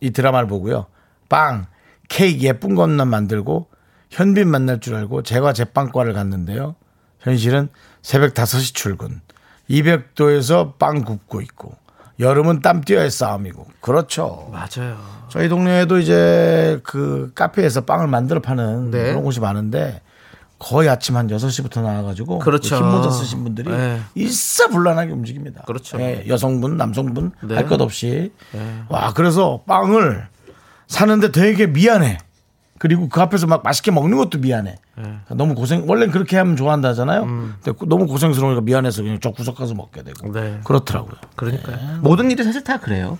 [0.00, 0.86] 이 드라마를 보고요.
[1.30, 1.66] 빵,
[2.10, 3.68] 케이크 예쁜 것만 만들고
[4.10, 6.76] 현빈 만날 줄 알고 제과 제빵과를 갔는데요.
[7.20, 7.70] 현실은
[8.02, 9.22] 새벽 5시 출근.
[9.70, 11.74] 200도에서 빵 굽고 있고.
[12.20, 13.68] 여름은 땀 뛰어야 싸움이고.
[13.80, 14.50] 그렇죠.
[14.52, 14.98] 맞아요.
[15.30, 19.04] 저희 동네에도 이제 그 카페에서 빵을 만들어 파는 네.
[19.04, 20.02] 그런 곳이 많은데
[20.58, 22.76] 거의 아침 한 6시부터 나와가지고 그렇죠.
[22.76, 24.00] 흰 모자 쓰신 분들이 네.
[24.14, 25.62] 일사불란하게 움직입니다.
[25.62, 26.00] 그렇죠.
[26.00, 27.54] 예, 여성분, 남성분 네.
[27.56, 28.32] 할것 없이
[28.88, 30.28] 와 그래서 빵을
[30.86, 32.18] 사는데 되게 미안해.
[32.78, 34.76] 그리고 그 앞에서 막 맛있게 먹는 것도 미안해.
[34.96, 35.18] 네.
[35.30, 37.22] 너무 고생 원래 는 그렇게 하면 좋아한다 하잖아요.
[37.22, 37.54] 음.
[37.62, 40.60] 근데 너무 고생스러우니까 미안해서 그냥 저 구석 가서 먹게 되고 네.
[40.64, 41.16] 그렇더라고요.
[41.36, 42.00] 그러니까요.
[42.00, 43.18] 모든 일이 사실 다 그래요.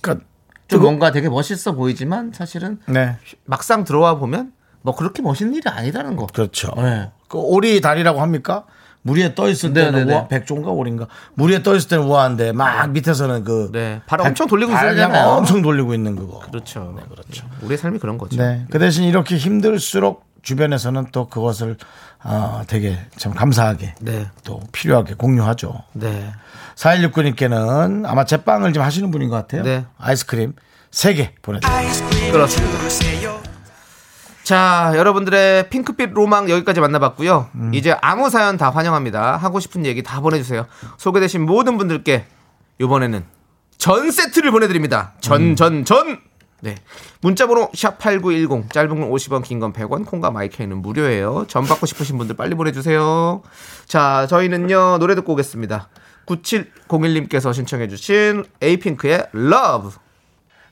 [0.00, 0.24] 그러니까
[0.68, 4.52] 좀 뭔가 되게 멋있어 보이지만 사실은 네 막상 들어와 보면
[4.82, 6.26] 뭐 그렇게 멋있는 일이 아니다는 거.
[6.26, 6.72] 그렇죠.
[6.76, 7.10] 네.
[7.28, 8.64] 그 오리 다리라고 합니까?
[9.02, 10.14] 물 위에 떠 있을 네, 때는 네, 네.
[10.14, 11.06] 우아, 백종가 오리인가?
[11.34, 14.00] 물 위에 떠 있을 때는 우아한데 막 밑에서는 그 네.
[14.06, 15.28] 발을 엄청 돌리고 발 되잖아요.
[15.28, 16.40] 엄청 돌리고 있는 그거.
[16.40, 16.94] 그렇죠.
[17.08, 17.46] 그렇죠.
[17.62, 18.36] 우리의 삶이 그런 거죠.
[18.36, 18.66] 네.
[18.70, 21.76] 그 대신 이렇게 힘들수록 주변에서는 또 그것을
[22.20, 24.26] 아, 되게 참 감사하게 네.
[24.44, 25.82] 또 필요하게 공유하죠.
[25.92, 26.32] 네.
[26.76, 29.62] 4169님께는 아마 제빵을 지금 하시는 분인 것 같아요.
[29.62, 29.84] 네.
[29.98, 30.54] 아이스크림
[30.90, 32.32] 3개 보내드립니다.
[32.32, 33.37] 그렇습니다.
[34.52, 37.50] 자, 여러분들의 핑크빛 로망 여기까지 만나봤고요.
[37.74, 39.36] 이제 아무 사연 다 환영합니다.
[39.36, 40.64] 하고 싶은 얘기 다 보내주세요.
[40.96, 42.24] 소개되신 모든 분들께
[42.80, 43.26] 이번에는
[43.76, 45.12] 전 세트를 보내드립니다.
[45.20, 46.20] 전, 전, 전!
[46.60, 46.76] 네.
[47.20, 51.44] 문자번호 샵8910, 짧은 건 50원, 긴 건 100원, 콩과 마이크는 무료예요.
[51.46, 53.42] 전 받고 싶으신 분들 빨리 보내주세요.
[53.86, 55.90] 자, 저희는요, 노래 듣고 오겠습니다.
[56.24, 59.90] 9701님께서 신청해주신 에이핑크의 Love.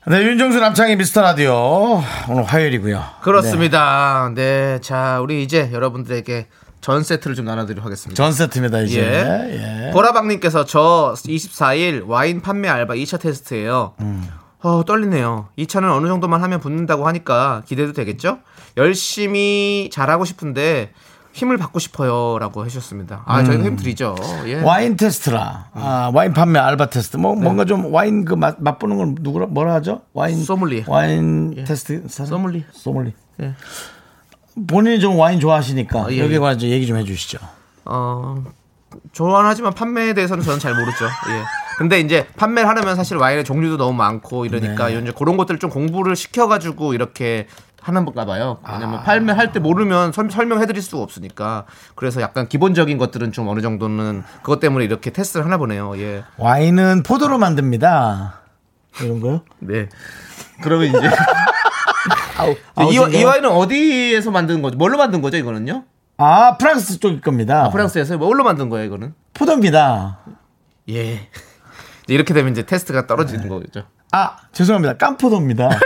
[0.09, 3.03] 네, 윤정수 남창희 미스터 라디오 오늘 화요일이고요.
[3.23, 4.31] 그렇습니다.
[4.37, 4.79] 네.
[4.81, 6.47] 자, 우리 이제 여러분들에게
[6.81, 8.15] 전 세트를 좀 나눠드리도록 하겠습니다.
[8.15, 9.01] 전 세트입니다 이제.
[9.01, 9.89] 예.
[9.89, 9.91] 예.
[9.91, 13.95] 보라방님께서 저 24일 와인 판매 알바 2차 테스트예요.
[14.01, 14.29] 음.
[14.61, 15.49] 어, 떨리네요.
[15.59, 18.39] 2차는 어느 정도만 하면 붙는다고 하니까 기대도 되겠죠?
[18.77, 20.93] 열심히 잘하고 싶은데
[21.37, 23.23] 힘을 받고 싶어요라고 해주셨습니다.
[23.27, 24.17] 아, 저희가 힘 드리죠.
[24.47, 24.55] 예.
[24.57, 24.65] 음.
[24.65, 25.67] 와인 테스트라.
[25.75, 27.19] 아, 와인 판매 알바 테스트.
[27.19, 30.01] 뭐 뭔가 좀 와인 그 맛, 맛보는 걸 누구라 뭐라 하죠?
[30.15, 30.85] 와인 소믈리에.
[30.89, 32.31] 와인 테스트 사람?
[32.31, 32.65] 소믈리에.
[32.73, 33.13] 소믈리.
[33.43, 33.53] 예.
[34.67, 36.39] 본인이 좀 와인 좋아하시니까 아, 예, 여기에 예.
[36.39, 37.37] 관해서 얘기 좀 해 주시죠.
[37.85, 38.43] 어,
[39.13, 41.05] 좋아하지만 판매에 대해서는 저는 잘 모르죠.
[41.05, 41.43] 예.
[41.77, 44.99] 근데 이제 판매를 하려면 사실 와인의 종류도 너무 많고 이러니까 네.
[45.01, 47.47] 이제 그런 것들을 좀 공부를 시켜가지고 이렇게
[47.87, 48.59] 하는가 봐요.
[48.65, 48.75] 아.
[48.75, 51.65] 왜냐면 판매할 때 모르면 설- 설명해 드릴 수가 없으니까.
[51.95, 55.97] 그래서 약간 기본적인 것들은 좀 어느 정도는 그것 때문에 이렇게 테스트를 하나 보네요.
[55.99, 56.25] 예.
[56.39, 58.41] 와인은 포도로 만듭니다.
[59.03, 59.43] 이런 거요?
[59.61, 59.89] 네.
[60.63, 63.21] 그러면 이제 이, 아웃인가요?
[63.21, 64.77] 이 와인은 어디에서 만든 거죠?
[64.77, 65.37] 뭘로 만든 거죠?
[65.37, 65.85] 이거는요?
[66.19, 67.69] 아 프랑스 쪽일 겁니다.
[67.71, 68.87] 프랑스에서 뭘로 만든 거예요?
[68.87, 69.15] 이거는?
[69.35, 70.19] 포도입니다.
[70.89, 71.29] 예.
[72.09, 73.85] 이렇게 되면 이제 테스트가 떨어지는 거죠.
[74.13, 74.97] 아 죄송합니다.
[74.97, 75.69] 깜포도입니다.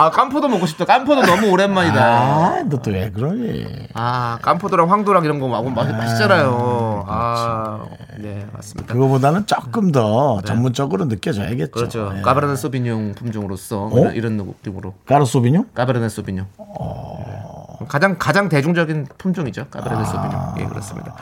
[0.00, 0.84] 아 깜포도 먹고 싶다.
[0.84, 2.00] 깜포도 너무 오랜만이다.
[2.00, 3.88] 아 너 또 왜 그러니?
[3.94, 7.04] 아 깜포도랑 황도랑 이런 거 먹으면 맛- 맛있잖아요.
[7.08, 7.80] 아
[8.18, 8.94] 네, 맞습니다.
[8.94, 11.70] 그거보다는 조금 더 전문적으로 느껴져야겠죠.
[11.72, 12.12] 그렇죠.
[12.16, 12.20] 예.
[12.22, 13.90] 까베르네 소비뇽 품종으로서 어?
[13.98, 15.74] 이런, 이런 느낌으로 까르 소비뇽?
[15.74, 16.46] 까베르네 소비뇽.
[16.56, 17.86] 네.
[17.88, 19.66] 가장 가장 대중적인 품종이죠.
[19.68, 20.58] 까베르네 소비뇽.
[20.60, 21.14] 예, 그렇습니다.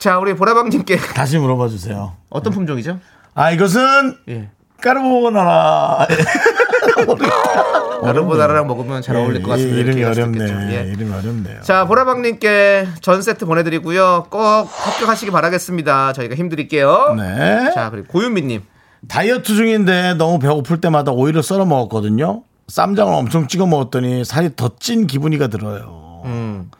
[0.00, 2.14] 자, 우리 보라방님께 다시 물어봐 주세요.
[2.28, 2.98] 어떤 품종이죠?
[3.34, 4.48] 아 이것은 예.
[4.82, 6.06] 까르보나라.
[8.02, 9.76] 까르보나라랑 먹으면 잘 어울릴 것 같습니다.
[9.76, 10.40] 예, 이름이 이렇게 어렵네.
[10.40, 10.88] 얘기할 수 있겠죠.
[10.88, 10.92] 예.
[10.92, 11.60] 이름이 어렵네요.
[11.62, 14.26] 자, 보라방님께 전 세트 보내드리고요.
[14.30, 16.12] 꼭 합격하시기 바라겠습니다.
[16.14, 17.14] 저희가 힘드릴게요.
[17.16, 17.70] 네.
[17.74, 18.62] 자, 그리고 고윤미님.
[19.08, 22.42] 다이어트 중인데 너무 배고플 때마다 오이를 썰어 먹었거든요.
[22.68, 26.22] 쌈장을 엄청 찍어 먹었더니 살이 더 찐 기분이가 들어요.
[26.26, 26.70] 음,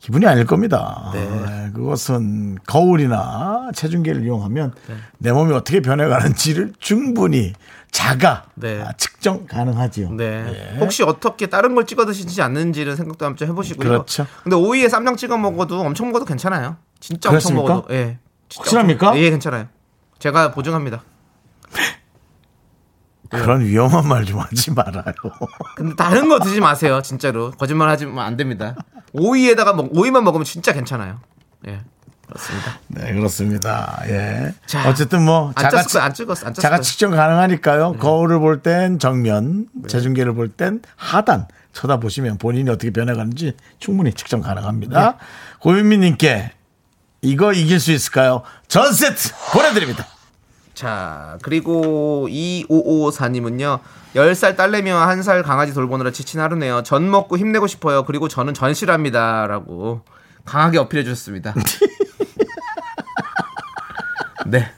[0.00, 1.10] 기분이 아닐 겁니다.
[1.14, 1.20] 네.
[1.24, 4.94] 네, 그것은 거울이나 체중계를 이용하면 네.
[5.18, 7.52] 내 몸이 어떻게 변해가는지를 충분히
[7.92, 8.82] 자가 네.
[8.82, 8.92] 아,
[9.22, 10.10] 측정 가능하지요.
[10.14, 10.76] 네.
[10.80, 13.88] 혹시 어떻게 다른 걸 찍어 드시지 않는지는 생각도 한번 해보시고요.
[13.88, 14.26] 그렇죠.
[14.42, 16.76] 근데 오이에 쌈장 찍어 먹어도 엄청 먹어도 괜찮아요.
[16.98, 17.62] 진짜 그렇습니까?
[17.62, 17.94] 엄청 먹어도.
[17.94, 18.18] 예.
[18.56, 19.10] 확실합니까?
[19.10, 19.68] 엄청- 예, 괜찮아요.
[20.18, 21.04] 제가 보증합니다.
[23.30, 25.04] 그런 위험한 말 좀 하지 말아요.
[25.76, 27.00] 근데 다른 거 드지 마세요.
[27.02, 27.52] 진짜로.
[27.52, 28.74] 거짓말 하시면 안 됩니다.
[29.12, 31.20] 오이에다가 먹, 오이만 먹으면 진짜 괜찮아요.
[31.68, 31.80] 예.
[32.26, 32.78] 그렇습니다.
[32.88, 34.02] 네, 그렇습니다.
[34.06, 34.54] 예.
[34.66, 36.46] 자, 어쨌든 뭐안 자가, 쪘을 거안 찍었어.
[36.46, 36.80] 안 자가.
[36.80, 37.94] 측정 가능하니까요.
[37.98, 45.16] 거울을 볼 땐 정면, 체중계를 볼 땐 하단 쳐다보시면 본인이 어떻게 변해가는지 충분히 측정 가능합니다.
[45.60, 46.52] 고윤미님께
[47.22, 48.42] 이거 이길 수 있을까요?
[48.68, 50.06] 전 세트 보내드립니다.
[50.74, 53.80] 자, 그리고 2554님은요.
[54.14, 56.82] 10살 딸내미와 1살 강아지 돌보느라 지친 하루네요.
[56.82, 58.04] 전 먹고 힘내고 싶어요.
[58.04, 59.46] 그리고 저는 전실합니다.
[59.46, 60.02] 라고
[60.44, 61.54] 강하게 어필해 주셨습니다.
[64.46, 64.70] 네.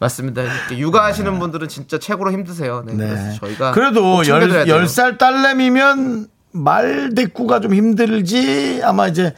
[0.00, 0.42] 맞습니다.
[0.72, 2.82] 육아하시는 분들은 진짜 최고로 힘드세요.
[2.86, 2.94] 네.
[2.96, 4.68] 그래서 저희가 그래도 열.
[4.68, 9.34] 열살 딸내미면 말 대꾸가 좀 힘들지 아마 이제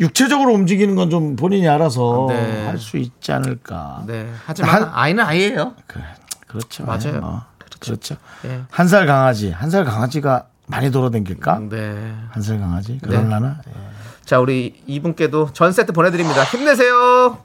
[0.00, 2.66] 육체적으로 움직이는 건 좀 본인이 알아서 네.
[2.66, 4.04] 할수 있지 않을까.
[4.06, 4.30] 네.
[4.46, 5.74] 하지만 한- 아이는 아이예요.
[5.86, 6.04] 그래,
[6.46, 6.84] 그렇죠.
[6.84, 7.00] 맞아요.
[7.06, 7.42] 예, 뭐.
[7.80, 8.16] 그렇죠.
[8.46, 8.62] 예.
[8.70, 11.60] 한살 강아지, 한 살 강아지가 많이 돌아다닐까?
[11.68, 12.14] 네.
[12.30, 13.58] 한 살 강아지 그럴라나?
[13.68, 13.72] 예.
[14.24, 16.44] 자, 우리 이분께도 전 세트 보내드립니다.
[16.44, 17.38] 힘내세요.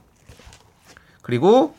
[1.26, 1.74] 그리고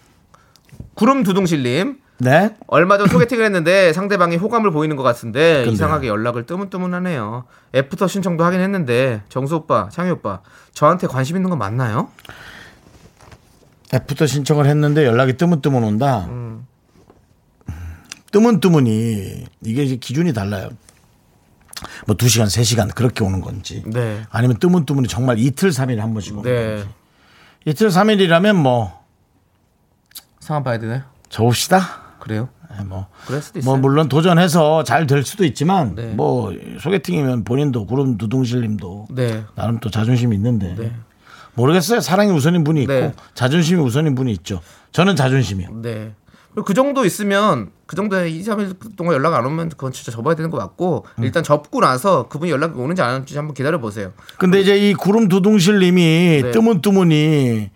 [0.94, 2.54] 구름 두둥실님 네.
[2.68, 5.72] 얼마 전 소개팅을 했는데 상대방이 호감을 보이는 것 같은데 근데요?
[5.72, 7.46] 이상하게 연락을 뜨문뜨문하네요.
[7.74, 10.42] 애프터 신청도 하긴 했는데 정수 오빠, 창희 오빠
[10.74, 12.10] 저한테 관심 있는 거 맞나요?
[13.94, 16.26] 애프터 신청을 했는데 연락이 뜨문뜨문 온다.
[16.28, 16.68] 음.
[18.34, 20.68] 뜨문뜨문이 이게 이제 기준이 달라요.
[22.06, 23.82] 뭐 2시간, 3시간 그렇게 오는 건지.
[23.86, 24.24] 네.
[24.30, 26.76] 아니면 뜨문뜨문이 정말 이틀, 3일에 한 번씩 오는 네.
[26.76, 26.90] 건지.
[27.64, 28.97] 이틀, 3일이라면 뭐
[30.48, 31.02] 상황 봐야 되나요?
[31.30, 31.80] 저읍시다.
[32.20, 32.48] 그래요?
[32.80, 33.70] 예, 뭐, 그럴 수도 있어요.
[33.70, 36.14] 뭐 물론 도전해서 잘 될 수도 있지만 네.
[36.14, 39.44] 뭐 소개팅이면 본인도 구름 두둥실님도 네.
[39.56, 40.94] 나름 또 자존심이 있는데 네.
[41.54, 42.00] 모르겠어요.
[42.00, 43.14] 사랑이 우선인 분이 있고 네.
[43.34, 44.62] 자존심이 우선인 분이 있죠.
[44.94, 45.82] 저는 자존심이요.
[45.82, 46.14] 네.
[46.66, 50.50] 그 정도 있으면 그 정도에 2, 3일 동안 연락 안 오면 그건 진짜 접어야 되는
[50.50, 51.24] 거 맞고 음.
[51.24, 54.14] 일단 접고 나서 그분이 연락이 오는지 안 오는지 한번 기다려 보세요.
[54.38, 56.52] 근데 이제 이 구름 두둥실님이 네.
[56.52, 57.70] 뜨문뜨문이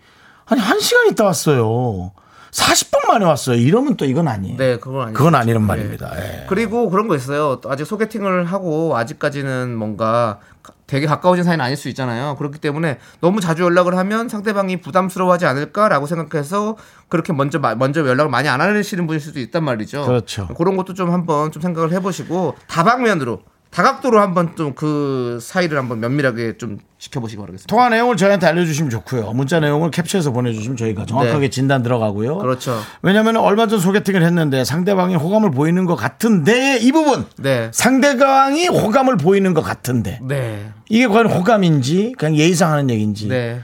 [0.46, 2.12] 아니 한 시간 있다 왔어요.
[2.52, 3.56] 40분 만에 왔어요.
[3.56, 4.56] 이러면 또 이건 아니에요.
[4.58, 5.16] 네, 그건 아니죠.
[5.16, 5.66] 그건 아니란 네.
[5.66, 6.12] 말입니다.
[6.16, 6.46] 예.
[6.48, 7.60] 그리고 그런 거 있어요.
[7.62, 12.36] 또 아직 소개팅을 하고 아직까지는 뭔가 가- 되게 가까워진 사이는 아닐 수 있잖아요.
[12.36, 16.76] 그렇기 때문에 너무 자주 연락을 하면 상대방이 부담스러워하지 않을까라고 생각해서
[17.08, 20.04] 그렇게 먼저 마- 먼저 연락을 많이 안 하시는 분일 수도 있단 말이죠.
[20.04, 20.48] 그렇죠.
[20.48, 23.40] 그런 것도 좀 한번 좀 생각을 해보시고 다방면으로
[23.72, 27.66] 다각도로 한번 좀 그 사이를 한번 면밀하게 좀 지켜보시기 바라겠습니다.
[27.68, 29.32] 통화 내용을 저희한테 알려주시면 좋고요.
[29.32, 31.50] 문자 내용을 캡처해서 보내주시면 저희가 정확하게 네.
[31.50, 32.38] 진단 들어가고요.
[32.38, 32.80] 그렇죠.
[33.02, 37.70] 왜냐하면 얼마 전 소개팅을 했는데 상대방이 호감을 보이는 것 같은데 이 부분 네.
[37.72, 40.70] 상대방이 호감을 보이는 것 같은데 네.
[40.88, 43.60] 이게 과연 호감인지 그냥 예의상 하는 얘기인지 네.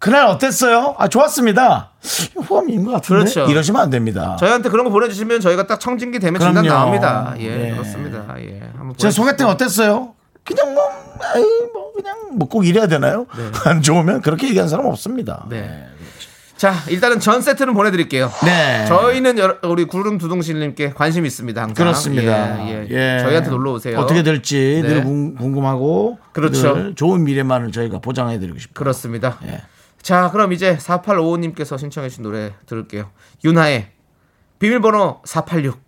[0.00, 0.94] 그날 어땠어요?
[0.98, 1.90] 아 좋았습니다.
[2.34, 3.50] 호감인 것 같은데 그렇죠.
[3.50, 4.36] 이러시면 안 됩니다.
[4.40, 6.62] 저희한테 그런 거 보내주시면 저희가 딱 청진기 되면 그럼요.
[6.62, 7.34] 진단 나옵니다.
[7.38, 7.70] 예, 네.
[7.72, 8.24] 그렇습니다.
[8.38, 9.10] 예, 한번 제.
[9.10, 10.14] 소개팅 어땠어요?
[10.42, 10.82] 그냥 뭐,
[11.36, 11.44] 에이,
[11.74, 13.26] 뭐 그냥 뭐 꼭 이래야 되나요?
[13.66, 15.44] 안 좋으면 그렇게 얘기하는 사람 없습니다.
[15.50, 15.86] 네.
[16.56, 18.30] 자, 일단은 전 세트는 보내드릴게요.
[18.44, 18.84] 네.
[18.86, 21.60] 저희는 여러- 우리 구름 두둥실님께 관심 있습니다.
[21.60, 21.74] 항상.
[21.74, 22.66] 그렇습니다.
[22.68, 23.18] 예, 예.
[23.22, 23.98] 저희한테 놀러 오세요.
[23.98, 24.88] 어떻게 될지 네.
[24.88, 26.74] 늘 궁- 궁금하고 그렇죠.
[26.74, 28.74] 늘 좋은 미래만을 저희가 보장해드리고 싶어요.
[28.74, 29.38] 그렇습니다.
[29.46, 29.60] 예.
[30.02, 33.10] 자, 그럼 이제 4855님께서 신청해주신 노래 들을게요.
[33.44, 33.88] 윤하의
[34.58, 35.78] 비밀번호 486.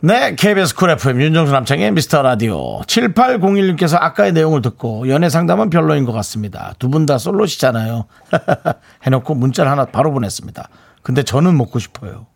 [0.00, 6.04] 네, KBS 쿨 FM 윤정수 남창의 미스터 라디오 7801님께서 아까의 내용을 듣고 연애 상담은 별로인
[6.04, 6.74] 것 같습니다.
[6.78, 8.04] 두 분 다 솔로시잖아요.
[9.04, 10.68] 해놓고 문자를 하나 바로 보냈습니다.
[11.02, 12.26] 근데 저는 먹고 싶어요.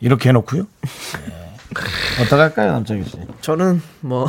[0.00, 0.62] 이렇게 해놓고요.
[0.62, 2.22] 네.
[2.22, 3.16] 어떡할까요, 남창희 씨?
[3.40, 4.28] 저는 뭐,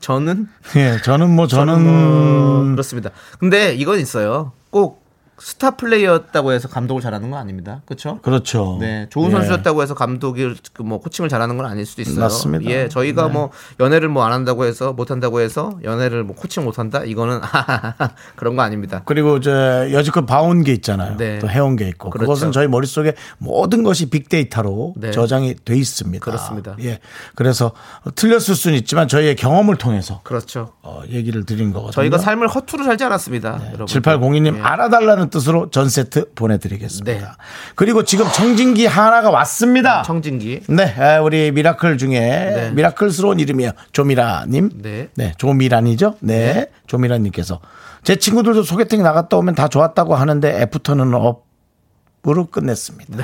[0.00, 3.10] 저는 예, 저는 뭐 저는 뭐 그렇습니다.
[3.40, 4.52] 근데 이건 있어요.
[4.70, 5.01] 꼭
[5.38, 7.82] 스타 플레이였다고 해서 감독을 잘하는 건 아닙니다.
[7.86, 8.18] 그렇죠?
[8.22, 8.78] 그렇죠.
[8.80, 9.32] 네, 좋은 예.
[9.32, 12.20] 선수였다고 해서 감독이 그뭐 코칭을 잘하는 건 아닐 수도 있어요.
[12.20, 12.70] 맞습니다.
[12.70, 13.32] 예, 저희가 네.
[13.32, 17.40] 뭐 연애를 뭐 안 한다고 해서 못 한다고 해서 연애를 뭐 코칭 못 한다 이거는
[18.36, 19.02] 그런 거 아닙니다.
[19.04, 21.16] 그리고 저 여지껏 봐온 게 있잖아요.
[21.16, 21.38] 네.
[21.40, 22.26] 또 해온 게 있고 그렇죠.
[22.26, 25.10] 그것은 저희 머릿 속에 모든 것이 빅데이터로 네.
[25.10, 26.24] 저장이 돼 있습니다.
[26.24, 26.76] 그렇습니다.
[26.82, 27.00] 예.
[27.34, 27.72] 그래서
[28.14, 30.72] 틀렸을 수는 있지만 저희의 경험을 통해서 그렇죠.
[30.82, 31.90] 어, 얘기를 드린 거거든요.
[31.92, 33.60] 저희가 삶을 허투루 살지 않았습니다.
[33.68, 33.86] 여러분.
[33.86, 34.60] 7802님 예.
[34.60, 37.12] 알아달라는 뜻으로 전 세트 보내드리겠습니다.
[37.12, 37.26] 네.
[37.74, 40.02] 그리고 지금 청진기 하나가 왔습니다.
[40.02, 40.62] 청진기.
[40.68, 42.70] 네, 에, 우리 미라클 중에 네.
[42.72, 43.72] 미라클스러운 이름이에요.
[43.92, 44.70] 조미라님.
[45.14, 45.34] 네.
[45.38, 46.16] 조미란이죠.
[46.20, 47.60] 네, 조미란님께서
[48.04, 53.16] 제 친구들도 소개팅 나갔다 오면 다 좋았다고 하는데 애프터는 업으로 끝냈습니다.
[53.16, 53.22] 네.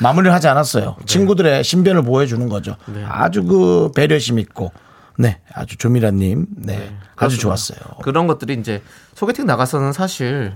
[0.00, 0.96] 마무리를 하지 않았어요.
[1.04, 2.76] 친구들의 신변을 보여주는 거죠.
[2.86, 3.04] 네.
[3.06, 4.72] 아주 그 배려심 있고,
[5.18, 6.74] 네, 아주 조미라님, 네,
[7.16, 7.42] 아주 그렇습니다.
[7.42, 7.78] 좋았어요.
[8.02, 8.82] 그런 것들이 이제
[9.14, 10.54] 소개팅 나가서는 사실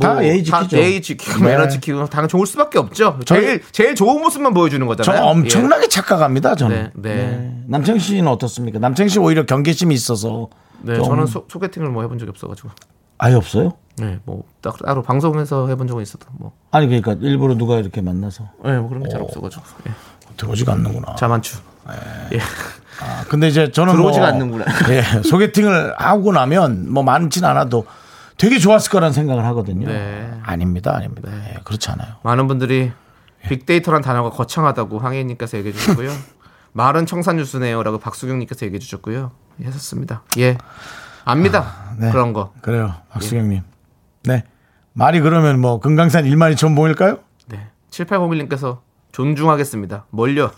[0.00, 0.76] 다 예의 지키죠.
[0.76, 1.50] 예의 지키고 네.
[1.56, 3.18] 매너 지키고 당연 좋을 수밖에 없죠.
[3.24, 5.22] 제일 제일 좋은 모습만 보여주는 저 거잖아요.
[5.24, 6.54] 엄청나게 착각합니다.
[6.54, 6.90] 저는.
[6.94, 7.62] 네, 네.
[7.66, 8.78] 남창 씨는 어떻습니까?
[8.78, 10.48] 남창 씨 오히려 경계심이 있어서
[10.86, 10.92] 예.
[10.92, 12.68] 네, 좀- 저는 소, 소개팅을 뭐 해본 적이 없어가지고.
[13.18, 13.72] 아예 없어요?
[13.96, 18.44] 네, 뭐 따- 따로 방송에서 해본 적은 있어도 뭐, 아니 그러니까 일부러 누가 이렇게 만나서
[18.62, 19.62] 네, 뭐 그런 게 잘 없어가지고.
[19.88, 19.92] 예.
[20.36, 21.14] 들어오지가 않는구나.
[21.16, 21.56] 자만추.
[22.34, 22.38] 예.
[23.00, 24.64] 아, 근데 이제 저는 들어오지가 뭐, 않는구나.
[24.90, 27.86] 예, 소개팅을 하고 나면 뭐 많진 않아도
[28.36, 29.88] 되게 좋았을 거란 생각을 하거든요.
[29.88, 30.40] 네.
[30.42, 31.30] 아닙니다, 아닙니다.
[31.50, 32.16] 예, 그렇지 않아요.
[32.22, 32.92] 많은 분들이
[33.48, 36.10] 빅데이터란 단어가 거창하다고 황혜인님께서 얘기해 주셨고요.
[36.72, 39.32] 말은 청산유수네요라고 박수경님께서 얘기해 주셨고요.
[39.62, 40.22] 예, 했었습니다.
[40.38, 40.58] 예,
[41.24, 41.94] 압니다.
[41.98, 42.10] 네.
[42.10, 42.52] 그런 거.
[42.60, 43.62] 그래요, 박수경님.
[44.24, 44.44] 네,
[44.92, 47.20] 말이 그러면 뭐 금강산 1만이 전 봉일까요?
[47.48, 47.68] 네.
[47.90, 48.80] 7801님께서
[49.12, 50.06] 존중하겠습니다.
[50.10, 50.50] 뭘요?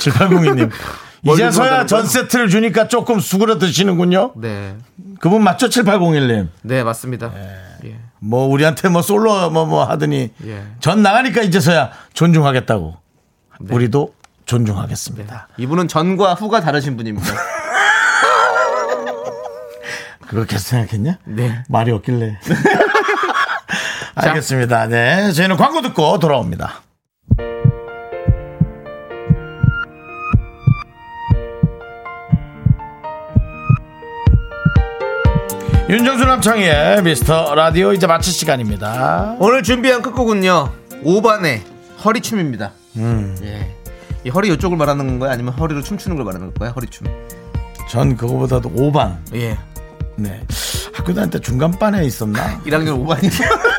[0.00, 0.70] 7802님.
[1.22, 2.06] 이제서야 전?
[2.06, 4.32] 세트를 주니까 조금 수그러 드시는군요.
[4.36, 4.76] 네.
[5.20, 5.68] 그분 맞죠?
[5.68, 6.48] 7801님.
[6.62, 7.32] 네, 맞습니다.
[7.84, 7.96] 예.
[8.18, 10.62] 뭐 우리한테 뭐 솔로 뭐뭐 하더니 예.
[10.80, 12.96] 전 나가니까 이제서야 존중하겠다고.
[13.60, 13.74] 네.
[13.74, 14.14] 우리도
[14.46, 15.48] 존중하겠습니다.
[15.58, 17.26] 이분은 전과 후가 다르신 분입니다.
[20.28, 21.18] 그렇게 생각했냐?
[21.24, 21.64] 네.
[21.68, 22.38] 말이 없길래.
[24.14, 24.86] 알겠습니다.
[24.86, 25.32] 네.
[25.32, 26.82] 저희는 광고 듣고 돌아옵니다.
[35.90, 39.34] 윤정수 남창희의 미스터 라디오 이제 마칠 시간입니다.
[39.40, 40.70] 오늘 준비한 끝곡은요.
[41.02, 41.62] 5반의
[42.04, 42.70] 허리춤입니다.
[42.98, 43.36] 음.
[43.42, 43.74] 예.
[44.24, 45.32] 이 허리 이쪽을 말하는 건가요?
[45.32, 46.72] 아니면 허리로 춤추는 걸 말하는 건가요?
[46.76, 47.08] 허리춤.
[47.88, 49.16] 전 그거보다도 5반.
[49.34, 49.58] 예.
[50.14, 50.40] 네.
[50.92, 52.60] 학교 다닐 때 중간반에 있었나?
[52.66, 53.69] 1학년 5반이요.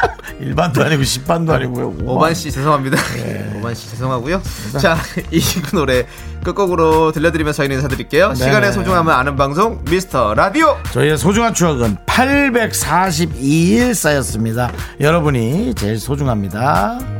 [0.40, 1.92] 1반도 아니고 10반도 아니고요.
[1.98, 2.06] 5반.
[2.06, 2.96] 5반 씨 죄송합니다.
[3.14, 3.52] 네.
[3.62, 4.42] 5반 씨 죄송하고요.
[4.80, 4.96] 자,
[5.30, 5.40] 이
[5.74, 6.06] 노래
[6.44, 8.34] 끝곡으로 들려드리면서 저희는 인사드릴게요.
[8.34, 10.76] 시간의 소중함을 아는 방송 미스터 라디오.
[10.92, 14.72] 저희의 소중한 추억은 842일 쌓였습니다.
[15.00, 17.19] 여러분이 제일 소중합니다.